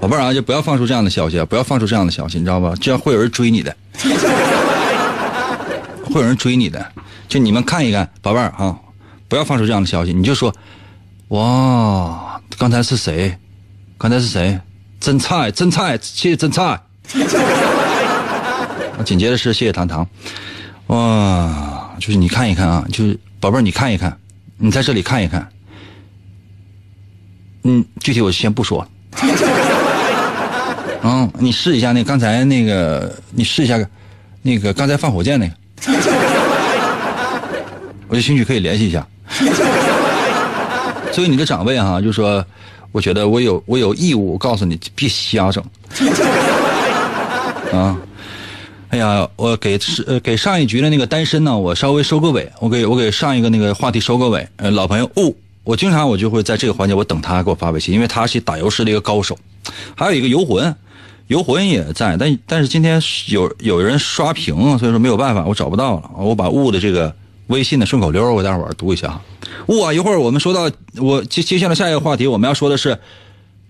[0.00, 2.72] 宝贝儿啊，就不要放出这样的消息啊，不要放出这样的消息，你知道吧？
[2.80, 3.76] 这样会有人追你的，
[6.04, 6.86] 会有人追你的。
[7.28, 8.78] 就你们看一看，宝贝儿啊。
[9.28, 10.54] 不要放出这样的消息，你就说，
[11.28, 13.36] 哇，刚才是谁？
[13.98, 14.58] 刚才是谁？
[15.00, 16.80] 真菜，真菜，谢谢真菜。
[19.04, 20.06] 紧接着是谢谢糖糖，
[20.88, 24.16] 哇，就是你看一看啊，就是宝贝儿，你看一看，
[24.58, 25.48] 你在这里看一看，
[27.64, 28.86] 嗯，具体我先不说。
[31.02, 33.78] 嗯，你试一下那刚才那个，你试一下，
[34.42, 35.54] 那个刚才放火箭那个，
[38.08, 39.06] 我有兴趣可以联系一下。
[41.10, 42.44] 作为你的长辈哈，就说，
[42.92, 45.64] 我觉得我有我有义务告诉你，别瞎整
[47.72, 47.96] 啊！
[48.90, 52.50] 哎呀，我给是呃给上一局的那个单身呢，我稍微收个尾。
[52.58, 54.48] 我给我给上一个那个话题收个尾。
[54.56, 59.38] 呃，老朋友雾，我经常我就会在这个环节我等他给我发微信，因为他是打油诗的一个高手。
[59.94, 60.74] 还有一个游魂，
[61.28, 66.10] 游魂也在，但但是今天有有人刷屏，所以说没有办法，我找不到了。
[66.18, 67.14] 我把雾的这个
[67.46, 69.20] 微信的顺口溜我给大伙儿读一下。
[69.68, 72.98] 雾啊，一会儿我们说到我接接下来下一个话题，我们要说的是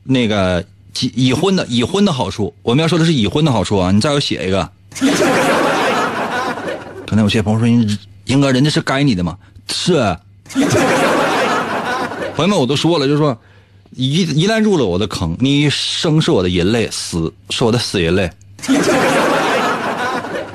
[0.05, 0.65] 那个
[0.99, 3.93] 已已婚的已婚的好处，我们要说的是已婚的好处啊。
[3.93, 4.71] 你再给我写一个。
[7.07, 9.37] 可能有些朋友说：“英英哥，人家是该你的吗？”
[9.69, 10.17] 是。
[12.35, 13.37] 朋友们，我都说了，就是说，
[13.91, 18.31] 一一旦入了我的坑，你生是我的人类，死是我的死人类。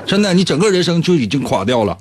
[0.06, 1.96] 真的，你整个人生就已经垮掉了。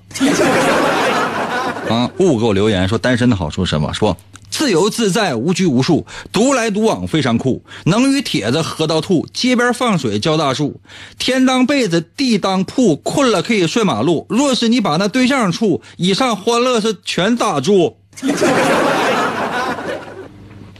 [1.89, 2.10] 啊！
[2.17, 3.93] 误给我留言说单身的好处是什么？
[3.93, 4.15] 说。
[4.58, 10.80] 自由自在，无拘无束，独来独往非常酷，能与铁子喝到吐，街边放水浇大树，
[11.20, 14.26] 天当被子地当铺，困了可以睡马路。
[14.30, 17.98] 若是你把那对象处，以上欢乐是全打住。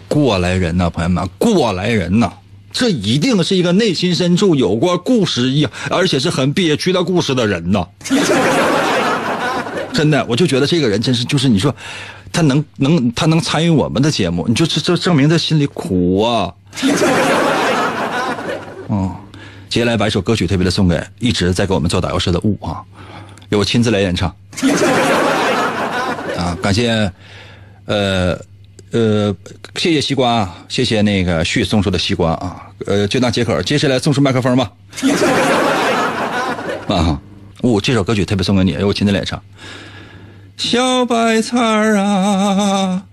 [0.08, 2.32] 过来人呐，朋友们，过来人呐，
[2.72, 7.86] 这一定是一个内心深处有过故事一，而且是很憋屈的故事的人呐。
[9.92, 11.76] 真的，我就觉得这个人真是，就是你说。
[12.36, 16.54] 他能能他能参与我们的节目，你就这这证明他心里苦啊！
[18.88, 19.16] 哦，
[19.72, 22.84] 接下来把一首歌曲特别的送给一直在给我们做打油诗的雾啊，
[23.48, 24.28] 由我亲自来演唱。
[26.38, 27.10] 啊，感谢，
[27.86, 28.38] 呃
[28.92, 29.34] 呃，
[29.78, 34.70] 谢谢西瓜，谢谢那个旭送出的西瓜啊，呃，就当接口，接下来送出麦克风吧。
[36.94, 37.18] 啊，
[37.64, 39.42] 雾，这首歌曲特别送给你，由我亲自来唱。
[40.58, 43.04] 小白菜儿啊，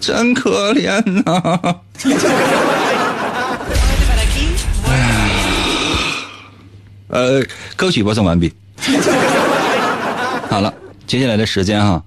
[0.00, 1.76] 真可怜呐！
[4.86, 5.28] 哎呀，
[7.08, 7.44] 呃，
[7.76, 8.52] 歌曲播送完毕。
[10.48, 10.72] 好了，
[11.06, 12.02] 接下来的时间哈，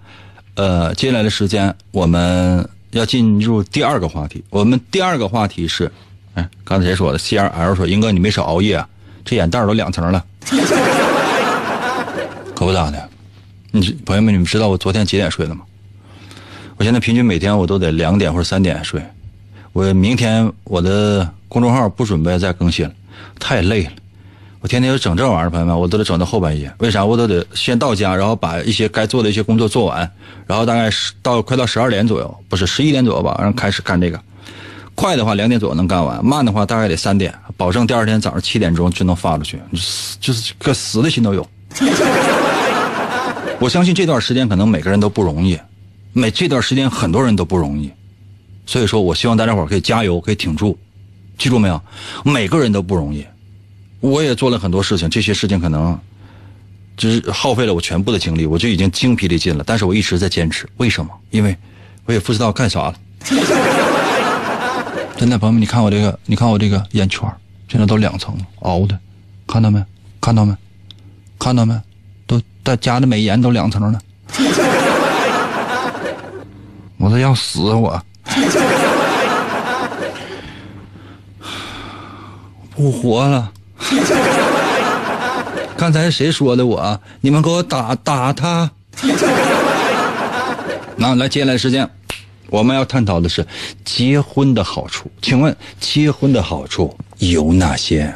[0.55, 4.43] 呃，接下来的时间我们要进入第二个话题。
[4.49, 5.91] 我们第二个话题是，
[6.33, 8.87] 哎，刚才谁说的？C R L 说，英哥你没少熬夜啊，
[9.23, 10.25] 这眼袋都两层了。
[12.57, 13.07] 可不咋的，
[13.69, 15.61] 你朋友们，你们知道我昨天几点睡的吗？
[16.77, 18.99] 我现在平均每天我都得两点或者三点睡。
[19.73, 22.91] 我明天我的公众号不准备再更新了，
[23.39, 23.91] 太累了。
[24.59, 26.73] 我天天要整这玩意儿，朋友们，我都得整到后半夜。
[26.79, 27.05] 为啥？
[27.05, 30.11] 我都得先到家，然后把一些该做的一些工作做完，
[30.47, 34.19] 然后大概十到快到十二点左右，不是十一点左右吧，然后开始干这个。
[34.95, 39.59] 快的话两点左右能干完，慢的话大概得三点，保证第二天早上七点钟就能发出去。
[40.19, 41.47] 就是个死的心都有。
[43.59, 45.59] 我相信这段时间可能每个人都不容易，
[46.13, 47.91] 每这段时间很多人都不容易，
[48.67, 50.77] 所以说我希望大家伙可以加油，可以挺住，
[51.39, 51.81] 记住没有？
[52.23, 53.25] 每个人都不容易，
[53.99, 55.99] 我也做了很多事情，这些事情可能
[56.95, 61.11] 就是耗费了我全部的精力，我就已经精疲力尽了，但是我一直在坚持，为什么？
[61.31, 61.57] 因为
[62.05, 62.95] 我也不知道干啥了。
[65.17, 67.27] 真的，朋友们，你看我这个，你看我这个眼圈，
[67.67, 68.97] 现在都两层了熬的，
[69.47, 69.83] 看到没？
[70.21, 70.55] 看到没？
[71.39, 71.73] 看到没？
[72.63, 73.99] 在加的美颜都两层了，
[76.97, 77.99] 我都要死我！
[82.75, 83.51] 不活了！
[85.77, 86.99] 刚才谁说的我？
[87.21, 88.69] 你们给我打打他！
[90.97, 91.89] 那来，接下来时间，
[92.49, 93.45] 我们要探讨的是
[93.85, 95.09] 结婚的好处。
[95.21, 98.13] 请问，结婚的好处有哪些？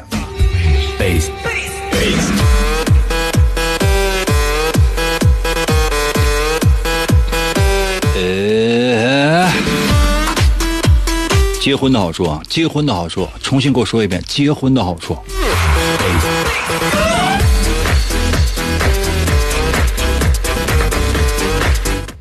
[11.62, 12.42] 结婚的好处啊！
[12.48, 14.20] 结婚的好处，重新给我说一遍。
[14.26, 15.16] 结婚的好处。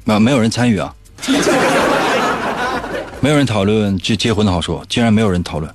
[0.06, 0.94] 啊，没有人参与啊！
[3.20, 5.74] 没有人讨论这结婚的好处，竟然没有人讨论。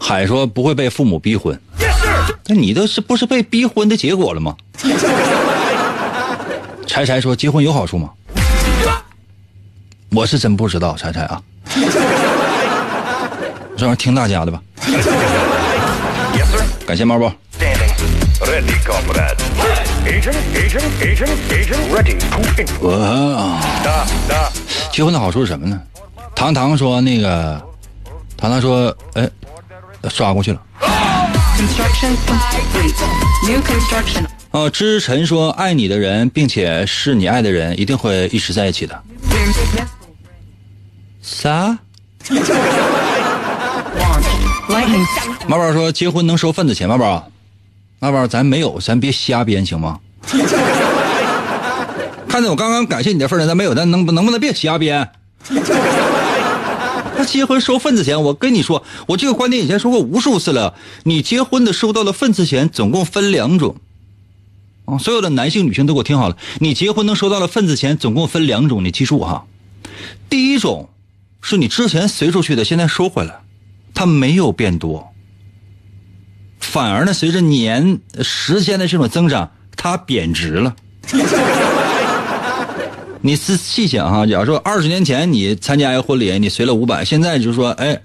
[0.00, 1.60] 海说不会被父母逼婚，
[2.46, 4.56] 那你这是不是被逼婚的结果了吗？
[6.86, 8.08] 柴柴说结婚有好处吗？
[10.10, 11.42] 我是真不知道，猜猜啊！
[13.76, 14.60] 这玩意儿听大家的吧。
[16.86, 17.32] 感谢猫宝。
[22.82, 23.60] 哇！
[24.92, 25.80] 结婚的好处是什么呢？
[26.34, 27.60] 糖糖说那个，
[28.36, 29.28] 糖糖说，哎，
[30.08, 30.60] 刷过去了。
[34.52, 39.02] 哦，知晨说爱你的人，并且是你爱的人，一定会一直在一起的。
[41.26, 41.76] 啥？
[45.48, 47.28] 马宝说结婚能收份子钱，马宝，
[47.98, 49.98] 马宝咱没有，咱别瞎编行吗？
[52.28, 55.10] 看在我刚刚感谢你的份上，咱没有，咱能不能不能别瞎编？
[57.18, 60.74] 那结婚收份子钱，我跟你说，我这个观点以前说过无数次了。
[61.02, 63.74] 你结婚的收到的份子钱总共分两种，
[64.84, 69.44] 啊，所有的男性女性都给我听好了，你结婚能收到的份子钱总共分两种，你记住哈。
[70.28, 70.88] 第一种
[71.48, 73.36] 是你之前随出去的，现在收回来，
[73.94, 75.12] 它没有变多，
[76.58, 80.74] 反而呢，随着年时间的这种增长，它贬值了。
[83.22, 88.00] 你仔细想哈，假如说二十年前你参加一个婚礼，你随了五百，现在就是说，哎，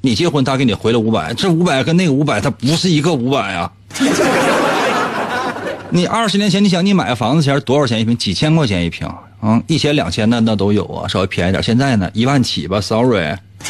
[0.00, 3.70] 你结婚他给你回了五百，这五百跟那个五百它不是一个五百啊。
[5.90, 8.16] 你二十年前你想你买个房子钱多少钱一平？
[8.16, 9.08] 几千块钱一平
[9.42, 11.62] 嗯，一千两千的那都有啊，稍微便宜点。
[11.62, 13.36] 现在呢，一万起吧，sorry。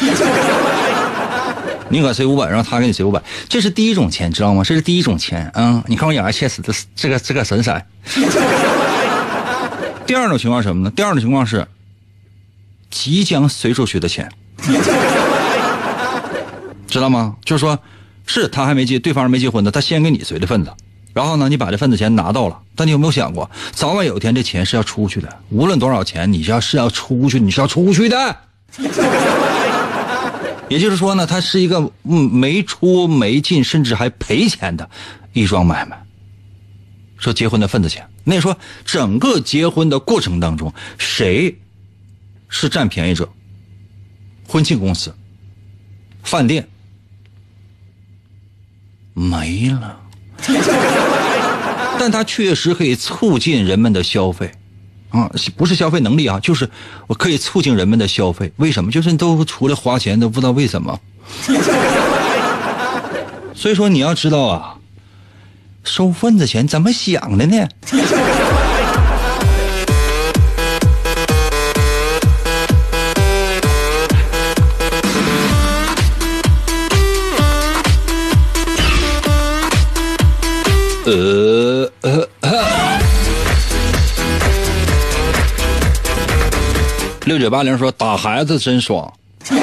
[1.91, 4.63] 你可随五百，让他给你随五百，这是第一种钱，知道吗？
[4.63, 7.81] 这是第一种钱啊、你看我养牙切齿的这个这个神色。
[10.05, 10.91] 第二种情况是什么呢？
[10.95, 11.67] 第二种情况是
[12.91, 14.31] 即将随出去的钱，
[16.87, 17.35] 知道吗？
[17.43, 17.79] 就是说，
[18.27, 20.71] 是他还没结，对方还没结婚呢，他先给你随的份子，
[21.13, 25.41] 然后呢，你把这份子钱拿到了，但你有没有想过，早晚有一天这钱是要出去的？
[25.49, 28.37] 无论多少钱，你要是要出去，你是要出去的。
[30.69, 34.89] 也就是说呢，它是一个没出没进，甚至还赔钱的
[35.33, 35.99] 一桩买卖。
[37.17, 41.57] 说结婚的份子钱，那说整个结婚的过程当中，谁
[42.47, 43.27] 是占便宜者？
[44.47, 45.13] 婚庆公司、
[46.23, 46.67] 饭店
[49.13, 49.99] 没了，
[51.99, 54.49] 但它确实可以促进人们的消费。
[55.09, 56.69] 啊，不是消费能力啊，就是
[57.07, 58.51] 我可以促进人们的消费。
[58.57, 58.91] 为什么？
[58.91, 60.99] 就是都出来花钱都不知道为什么。
[63.53, 64.75] 所以说你要知道啊，
[65.83, 67.67] 收份子钱怎么想的呢？
[81.05, 81.48] 呃
[82.01, 82.27] 呃。
[87.25, 89.13] 六九八零说打孩子真爽。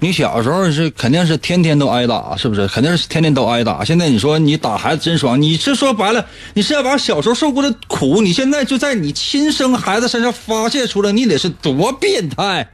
[0.00, 2.68] 你小时候是肯定是天天都挨打，是不是？
[2.68, 3.82] 肯定是天天都挨打。
[3.82, 12.68] 现在你说你打孩子真爽，你是说白了，你是要把小时候受过的苦，你现在就在你亲生孩子身上发泄出来，你得是多变态！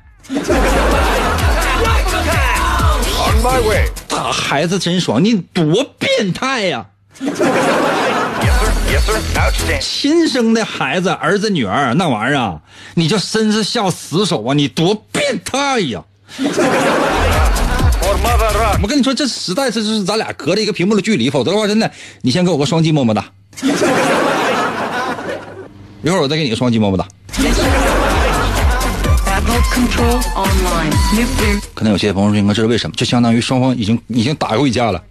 [4.09, 6.87] 打孩子真爽，你多变态呀、
[9.81, 12.61] 亲生的孩子，儿子女儿那玩意儿啊，
[12.95, 14.55] 你就真是下死手啊！
[14.55, 16.03] 你多变态呀！
[18.83, 21.91] 我跟你说，这实在是就是咱俩隔着一个屏幕的距离，否则的话，真的，
[22.23, 23.25] 你先给我个双击么么哒。
[26.03, 27.07] 一会儿我再给你个双击么么哒。
[31.75, 32.95] 可能有些朋友说，应该这是为什么？
[32.97, 35.03] 就相当于双方已经已经打过一架了。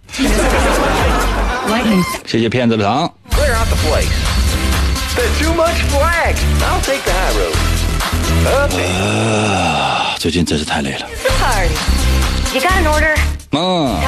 [2.26, 3.12] 谢谢骗子的糖。
[3.30, 4.08] Clear out the place.
[5.14, 6.34] There's too much flag.
[6.60, 7.54] I'll take the high road.
[8.68, 10.18] Okay.
[10.18, 11.06] 最近真是太累了。
[11.38, 11.70] Party.
[12.54, 13.16] You got an order?
[13.56, 14.00] 啊，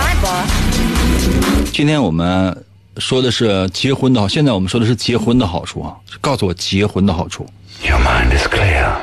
[1.72, 2.64] 今天我们
[2.98, 5.94] 说的是结婚的好，现在我们说的是结婚的好处啊。
[6.20, 7.48] 告诉我结婚的好处。
[7.84, 8.96] Your mind is clear.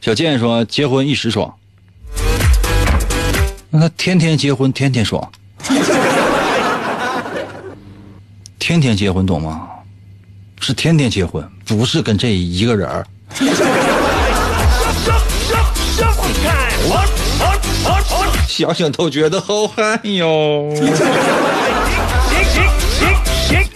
[0.00, 1.54] 小健说结婚一时爽，
[3.70, 5.32] 那他天天结婚天天爽，
[8.58, 9.68] 天天结婚懂吗？
[10.60, 13.06] 是天天结婚，不是跟这一个人儿。
[18.48, 20.72] 想想都觉得好汗哟。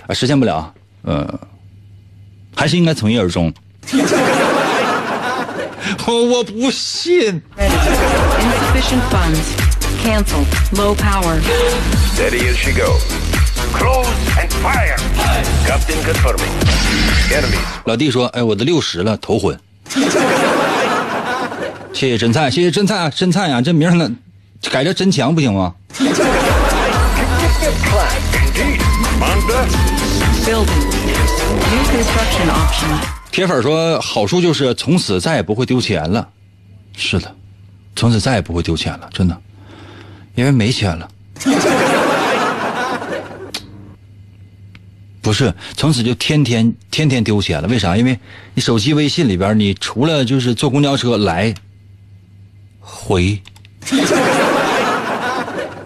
[0.06, 0.72] 啊，实现不了，
[1.02, 1.38] 呃，
[2.56, 3.52] 还是应该从一而终。
[6.06, 7.42] 我我不信。
[9.98, 10.46] Cancelled.
[10.72, 11.40] Low power.
[12.14, 13.02] Steady as she goes.
[13.72, 14.08] Close
[14.40, 14.96] and fire.
[15.66, 16.50] Captain confirming.
[17.30, 17.58] Enemies.
[17.84, 19.58] 老弟说：“哎，我都六十了，头昏。”
[21.92, 24.10] 谢谢真菜，谢谢真菜啊，真菜啊，这名儿呢，
[24.70, 25.74] 改叫真强不行吗.
[33.30, 36.28] 铁粉说好处就是从此再也不会丢钱了。
[36.96, 37.34] 是的，
[37.94, 39.36] 从此再也不会丢钱了，真的，
[40.38, 41.10] 因为没钱了。
[45.20, 47.66] 不是，从此就天天天天丢钱了。
[47.66, 47.96] 为啥？
[47.96, 48.16] 因为
[48.54, 51.52] 你手机微信里边，你除了就是坐公交车来
[52.78, 53.42] 回。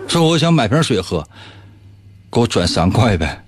[0.06, 1.26] 说我想买瓶水喝，
[2.30, 3.42] 给我转三块呗。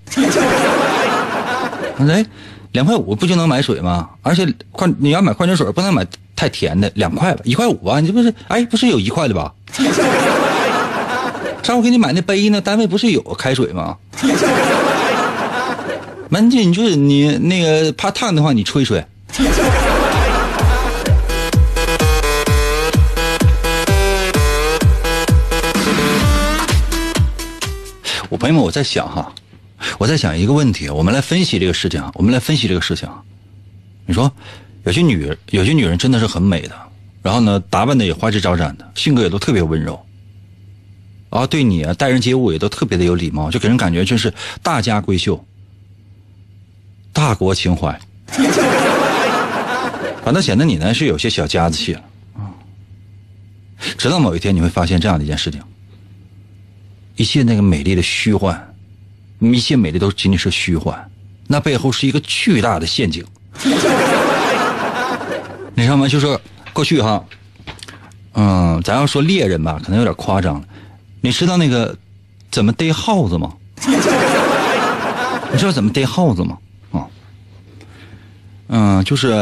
[1.99, 2.25] 哎，
[2.73, 4.09] 两块五不就能买水吗？
[4.23, 9.53] 而且矿你要买矿泉水不能买太甜的，两块吧，一块五吧，你这不是哎不是有一块的吧？
[11.65, 13.97] 上回给你买那杯呢，单位不是有开水吗？
[16.29, 19.03] 门禁就是你那个怕烫的话，你吹吹。
[28.29, 29.33] 我朋友们，我在想哈，
[29.97, 33.23] 我在想一个问题，我们来分析这个事情啊，我们来分析这个事情啊。
[34.05, 34.31] 你说，
[34.85, 36.73] 有些女人有些女人真的是很美的，
[37.23, 39.99] 然后呢，打扮的也花枝招展的，性格也都特别温柔，
[41.35, 44.32] 啊，对你啊待人接物也都特别的有礼貌，就给人感觉就是
[44.62, 45.45] 大家闺秀，
[47.12, 47.99] 大国情怀，
[50.22, 52.01] 反倒显得你呢是有些小家子气了
[52.35, 52.55] 啊。
[53.99, 55.61] 直到某一天，你会发现这样的一件事情。
[57.16, 58.72] 一切那个美丽的虚幻，
[59.41, 61.11] 一切美丽都仅仅是虚幻，
[61.49, 63.24] 那背后是一个巨大的陷阱。
[65.74, 66.07] 你知道吗？
[66.07, 66.41] 就说
[66.72, 67.24] 过去哈，
[68.35, 70.68] 嗯，咱要说猎人吧，可能有点夸张了。
[71.25, 71.97] 你知道那个
[72.51, 73.51] 怎么逮耗子吗？
[73.87, 76.59] 你知道怎么逮耗子吗？
[76.93, 77.07] 啊，
[78.68, 79.33] 嗯，就是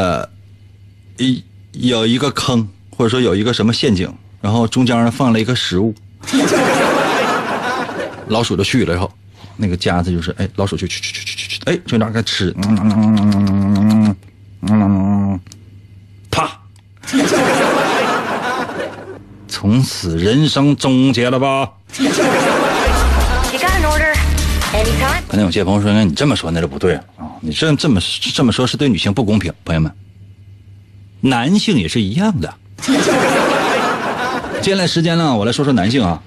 [1.17, 4.09] 一有一个坑，或者说有一个什么陷阱，
[4.41, 5.93] 然后中间放了一个食物。
[8.29, 9.13] 老鼠就去了以后，
[9.57, 14.17] 那个夹子就是哎，老鼠去去去去去去，哎，就拿个吃，嗯嗯嗯嗯
[14.61, 14.81] 嗯
[15.33, 15.41] 嗯，
[16.31, 16.49] 啪，
[19.63, 21.71] 从此人生终结了吧?
[25.29, 27.31] 可能有些朋友说，那你这么说那就不对了啊！
[27.41, 28.01] 你这这么
[28.35, 29.93] 这么说，是对女性不公平，朋友们，
[31.21, 32.53] 男性也是一样的。
[34.61, 36.21] 接下来时间呢，我来说说男性啊。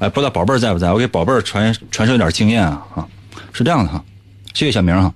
[0.00, 0.92] 哎，不知道宝贝儿在不在？
[0.92, 3.06] 我给宝贝儿传传授点经验啊啊，
[3.52, 4.02] 是这样的哈，
[4.54, 5.14] 谢谢小明哈。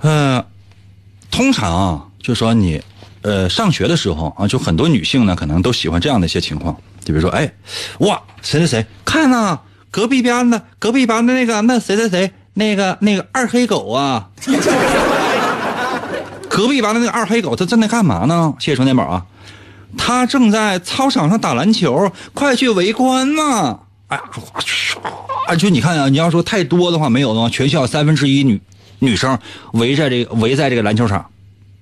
[0.00, 0.44] 呃，
[1.30, 2.82] 通常啊，就说你
[3.22, 7.50] 呃上学的时候啊，就很多女性呢，可能都喜欢这样的一些情况，就比如说，哎，
[8.00, 9.58] 哇，谁谁谁，看呐、
[9.90, 14.28] 隔壁班的隔壁班的那个那谁谁谁，那个那个二黑狗啊，
[16.48, 18.54] 隔壁班的那个二黑狗，他正在干嘛呢？
[18.58, 19.24] 谢谢充电宝啊。
[19.96, 23.78] 他正在操场上打篮球，快去围观呐！
[24.08, 24.22] 哎呀，
[25.46, 28.60] 啊，就你看啊，你要说太多的话没有的话，全校三分之一女
[28.98, 29.38] 女生
[29.72, 31.24] 围在这个围在这个篮球场，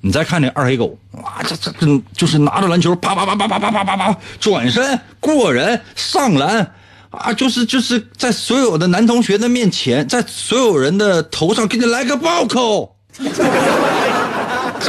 [0.06, 6.72] 你再看这二黑狗，哇，这这这就是拿着篮球啪啪啪啪啪啪啪啪啪转身过人上篮
[7.10, 12.94] 啊，就是就是在所有的男同学的面前，在所有人的头上给你来个暴扣。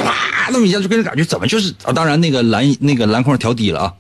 [0.04, 0.14] 哇，
[0.54, 1.92] 那么一下就给人感觉怎么就是啊？
[1.92, 3.92] 当然那个篮那个篮筐调低了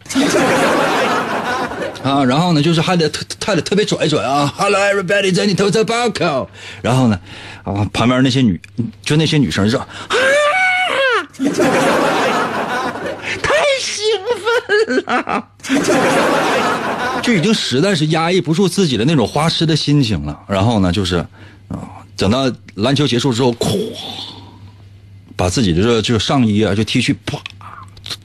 [2.04, 6.48] 啊，啊，然后呢就是还得特还得特别拽拽啊，Hello everybody，在你头上暴扣，
[6.82, 7.20] 然后呢
[7.64, 8.60] 啊旁边那些女
[9.02, 9.88] 就那些女生就说啊，
[13.42, 14.04] 太兴
[14.44, 15.48] 奋了，
[17.22, 20.40] 就已经实在是压抑不住自己的那种花痴的心情了。
[20.48, 21.18] 然后呢就是
[21.68, 21.80] 啊，
[22.16, 23.94] 等到篮球结束之后，咵。
[25.36, 27.38] 把自己的这这上衣啊，就 T 恤啪，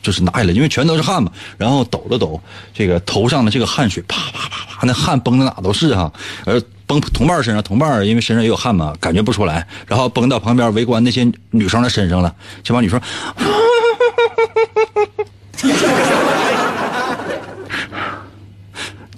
[0.02, 2.40] 就是拿下来，因为全都是汗嘛，然后抖了抖
[2.72, 6.10] 这个头上的这个汗水，啪啪啪啪，那汗崩的哪都是哈，
[6.46, 6.58] 而
[6.92, 13.00] 崩同伴身上，同伴因为身上也有汗嘛，感觉不出来，然后崩到旁边围观那些女生的身上了，这帮女生，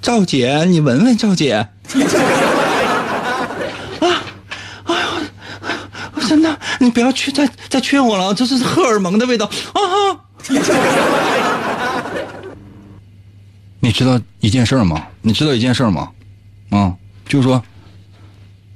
[0.01, 1.55] 赵姐，你闻闻，赵姐。
[1.55, 1.69] 啊，
[4.85, 5.01] 哎呦
[6.29, 9.51] 真的，你不要去再再劝我了，这是荷尔蒙的味道啊！
[13.81, 15.09] 你知道一件事吗？
[15.23, 16.11] 你知道一件事吗？
[16.71, 16.95] 啊，
[17.27, 17.63] 就是说，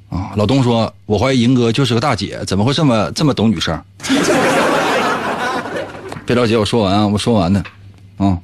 [0.09, 3.80] 啊，老东说，我怀疑银哥就是个大姐，怎么会这么这么懂女生？
[6.26, 7.62] 别着急，我说完啊，我说完呢，
[8.18, 8.38] 啊，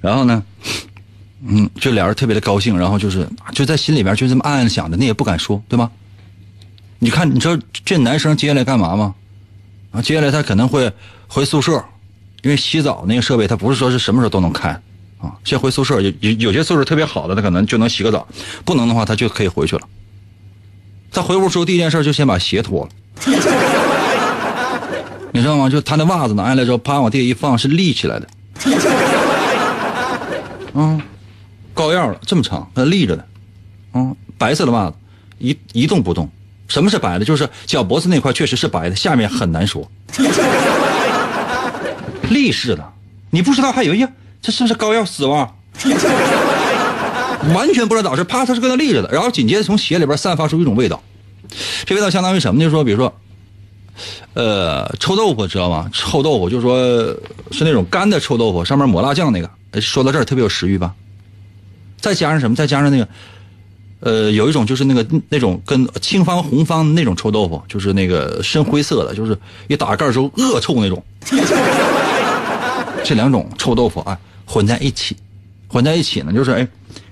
[0.00, 0.42] 然后呢，
[1.46, 5.90] 嗯，这俩人特别的高兴，然后就是就在心里边就这么暗暗想着，那也不敢说，对吗？
[6.98, 9.14] 你看，你知道这男生接下来干嘛吗？
[9.92, 10.92] 啊，接下来他可能会
[11.28, 11.82] 回宿舍，
[12.42, 14.78] 因为洗澡那个设备他不是说是什么时候都能开
[15.20, 15.32] 啊。
[15.44, 18.26] 先回宿舍，有有有些宿舍特别好的，他可能就能洗个澡；
[18.64, 19.82] 不能的话，他就可以回去了。
[21.12, 22.90] 他回屋之后，第一件事就先把鞋脱了，
[25.32, 25.68] 你知道吗？
[25.68, 28.28] 就他那袜子拿下来之后，啪往地下一放，是立起来的，
[30.74, 31.00] 嗯，
[31.74, 33.26] 高腰了，这么长，它立着的，
[33.94, 34.94] 嗯，白色的袜子，
[35.38, 36.30] 一一动不动。
[36.68, 37.24] 什么是白的？
[37.24, 39.90] 就是脚脖子那块确实是白的，下面很难说。
[42.30, 42.92] 立式的，
[43.30, 44.06] 你不知道还有一
[44.42, 45.52] 这是不是膏药丝袜？
[47.54, 51.02] 完全不知道咋回事，啪，他是搁那立着的，然后紧接着从鞋里边散发出一种味道，
[51.86, 52.64] 这味道相当于什么呢？
[52.64, 53.14] 就是说，比如说，
[54.34, 55.88] 呃，臭豆腐知道吗？
[55.92, 56.76] 臭豆腐就是说
[57.50, 59.50] 是那种干的臭豆腐，上面抹辣酱那个。
[59.80, 60.92] 说到这儿特别有食欲吧？
[61.98, 62.54] 再加上什么？
[62.54, 63.08] 再加上那个，
[64.00, 69.38] 呃，有一种就是那个那种跟青方红方那种臭豆腐，就是那个深灰色的，就是
[69.68, 71.02] 一打盖儿之后恶臭那种。
[73.02, 74.18] 这两种臭豆腐啊
[74.50, 75.16] 混在一起，
[75.68, 76.66] 混在一起呢，就是哎，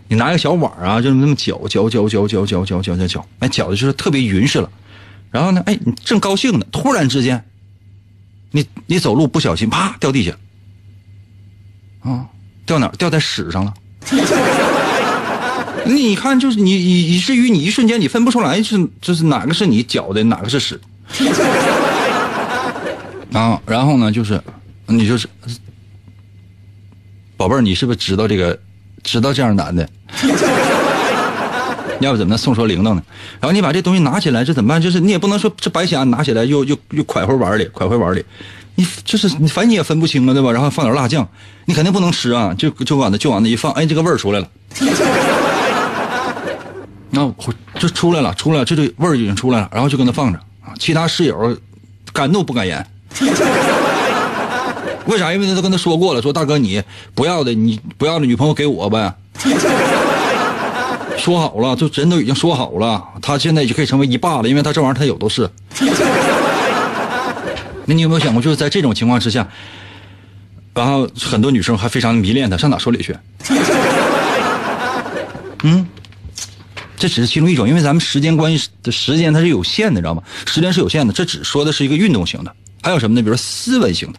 [0.09, 4.69] 你拿个小碗啊，就那么搅搅搅搅搅搅搅搅搅搅，哎，搅的就是特别匀实了。
[5.31, 7.45] 然后呢，哎，你正高兴呢，突然之间，
[8.51, 10.33] 你你走路不小心，啪掉地下，
[12.01, 12.27] 啊，
[12.67, 12.93] 掉哪儿？
[12.99, 13.73] 掉在屎上了。
[15.87, 20.81] 你看，就是你以以至于你一瞬间你分不出来是就是哪个是你搅的，哪个是屎。
[23.33, 24.43] 啊，然后呢，就是
[24.87, 25.29] 你就是，
[27.39, 28.59] 宝贝儿，你是不是知道这个，
[29.05, 29.89] 知道这样难的？
[32.01, 33.03] 要不怎么能送说铃铛呢？
[33.41, 34.83] 然后你把这东西拿起来，这怎么办？
[34.83, 38.25] 就是你也不能说这白瞎拿起来又又又蒯回碗里，蒯回碗里，
[38.75, 40.51] 你就是你反正你也分不清啊，对吧？
[40.53, 41.29] 然后放点辣酱，
[41.65, 44.49] 你肯定不能吃啊，就就往那就往那一放，哎，这个味儿出来了。
[47.11, 47.33] 那、
[47.79, 50.75] 就出来了，出来了，这这味儿已经出来了，然后就跟那放着啊。
[50.79, 51.57] 其他室友
[52.13, 52.87] 敢怒不敢言，
[55.09, 55.33] 为啥？
[55.33, 56.83] 因为他都跟他说过了，说大哥你
[57.15, 59.15] 不要的，你不要的女朋友给我呗。
[61.17, 65.49] 说好了，就人都已经说好了，他现在就可以成为一霸了，因为他这玩意儿他有都是。
[67.87, 69.49] 那你有没有想过，就是在这种情况之下，
[70.75, 73.17] 然后很多女生还非常迷恋他，上哪说理去？
[75.65, 75.87] 嗯，
[76.99, 80.23] 这只是其中一种，因为咱们时间关系的时间它是有限的，知道吗？
[80.45, 83.23] 时间是有限的，这只说的是一个运动型的，还有什么呢？
[83.23, 84.19] 比如说斯文型的。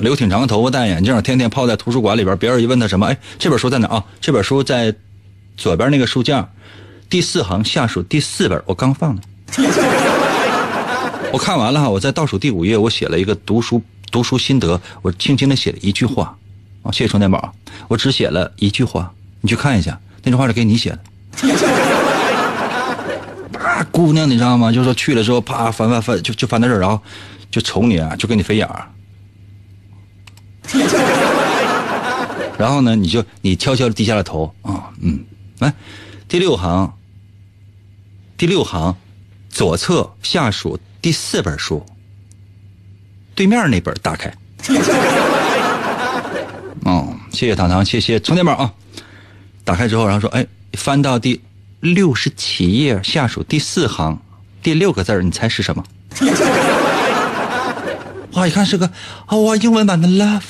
[0.00, 2.36] 留挺长的头发，戴眼镜，天天泡在图书馆里边。
[2.38, 4.04] 别人一问他什么，哎，这本书在哪啊？
[4.20, 4.94] 这本书在
[5.56, 6.48] 左边那个书架
[7.08, 9.22] 第四行下数第四本，我刚放的。
[11.32, 16.36] 我看完了哈，我在倒数第五页，我写了一个读书读书心得，我轻轻的写了一句话。
[16.82, 17.52] 啊，谢谢充电宝，
[17.88, 20.98] 我只写了一句话，你去看一下，那句话是给你写的。
[23.58, 24.70] 啊，姑娘，你知道吗？
[24.70, 27.00] 就说去了之后，啪翻翻翻，就就翻到这儿，然后
[27.50, 28.86] 就瞅你啊，就跟你飞眼儿。
[32.58, 35.24] 然后呢，你就你悄悄的低下了头啊，嗯，
[35.58, 35.72] 来，
[36.28, 36.92] 第六行，
[38.36, 38.96] 第六行，
[39.48, 41.84] 左侧下数第四本书，
[43.34, 44.32] 对面那本打开。
[46.84, 48.72] 哦，谢谢糖糖，谢谢充电宝啊！
[49.64, 51.42] 打开之后，然后说，哎，翻到第
[51.80, 54.22] 六十七页下数第四行，
[54.62, 55.84] 第六个字你猜是什么？
[58.34, 58.86] 哇，一看是个
[59.26, 60.42] 啊，哇，英文版的 love。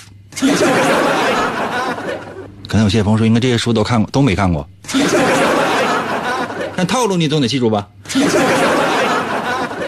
[2.67, 4.69] 可能有些朋友说，应该这些书都看过，都没看过。
[6.77, 7.87] 但套路你总得记住吧？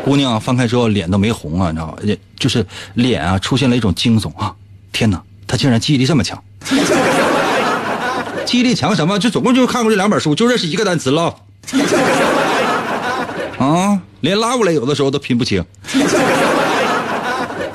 [0.05, 1.95] 姑娘翻开之后脸都没红啊，你知道吗？
[2.03, 2.64] 也就是
[2.95, 4.55] 脸啊出现了一种惊悚啊！
[4.91, 6.43] 天哪，她竟然记忆力这么强！
[8.47, 9.18] 记忆力强什么？
[9.18, 11.35] 就总共就看过这两本书，就认识一个单词 love。
[13.59, 15.62] 啊，连拉过来有的时候都拼不清。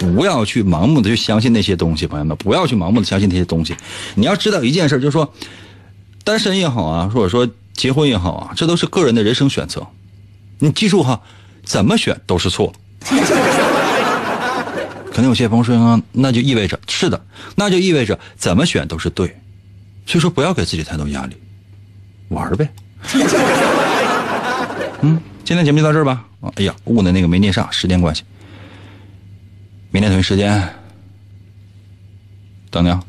[0.03, 3.73] 不要去盲目的去相信那些东西，朋友们，不要去盲目的相信那些东西。
[4.15, 5.33] 你要知道一件事，就是说，
[6.25, 9.87] 单身也好啊，或者说结婚也好啊，这都是个人的人生选择。
[10.59, 11.21] 你记住哈，
[11.63, 12.73] 怎么选都是错。
[15.13, 17.25] 可能有些朋友说，那就意味着是的，
[17.55, 19.27] 那就意味着怎么选都是对。
[20.05, 21.37] 所以说，不要给自己太多压力，
[22.29, 22.67] 玩呗。
[25.01, 26.25] 嗯，今天节目就到这儿吧。
[26.55, 28.23] 哎呀，误的那个没念上，时间关系。
[29.93, 30.73] 明天同一时间，
[32.71, 32.99] 等你啊。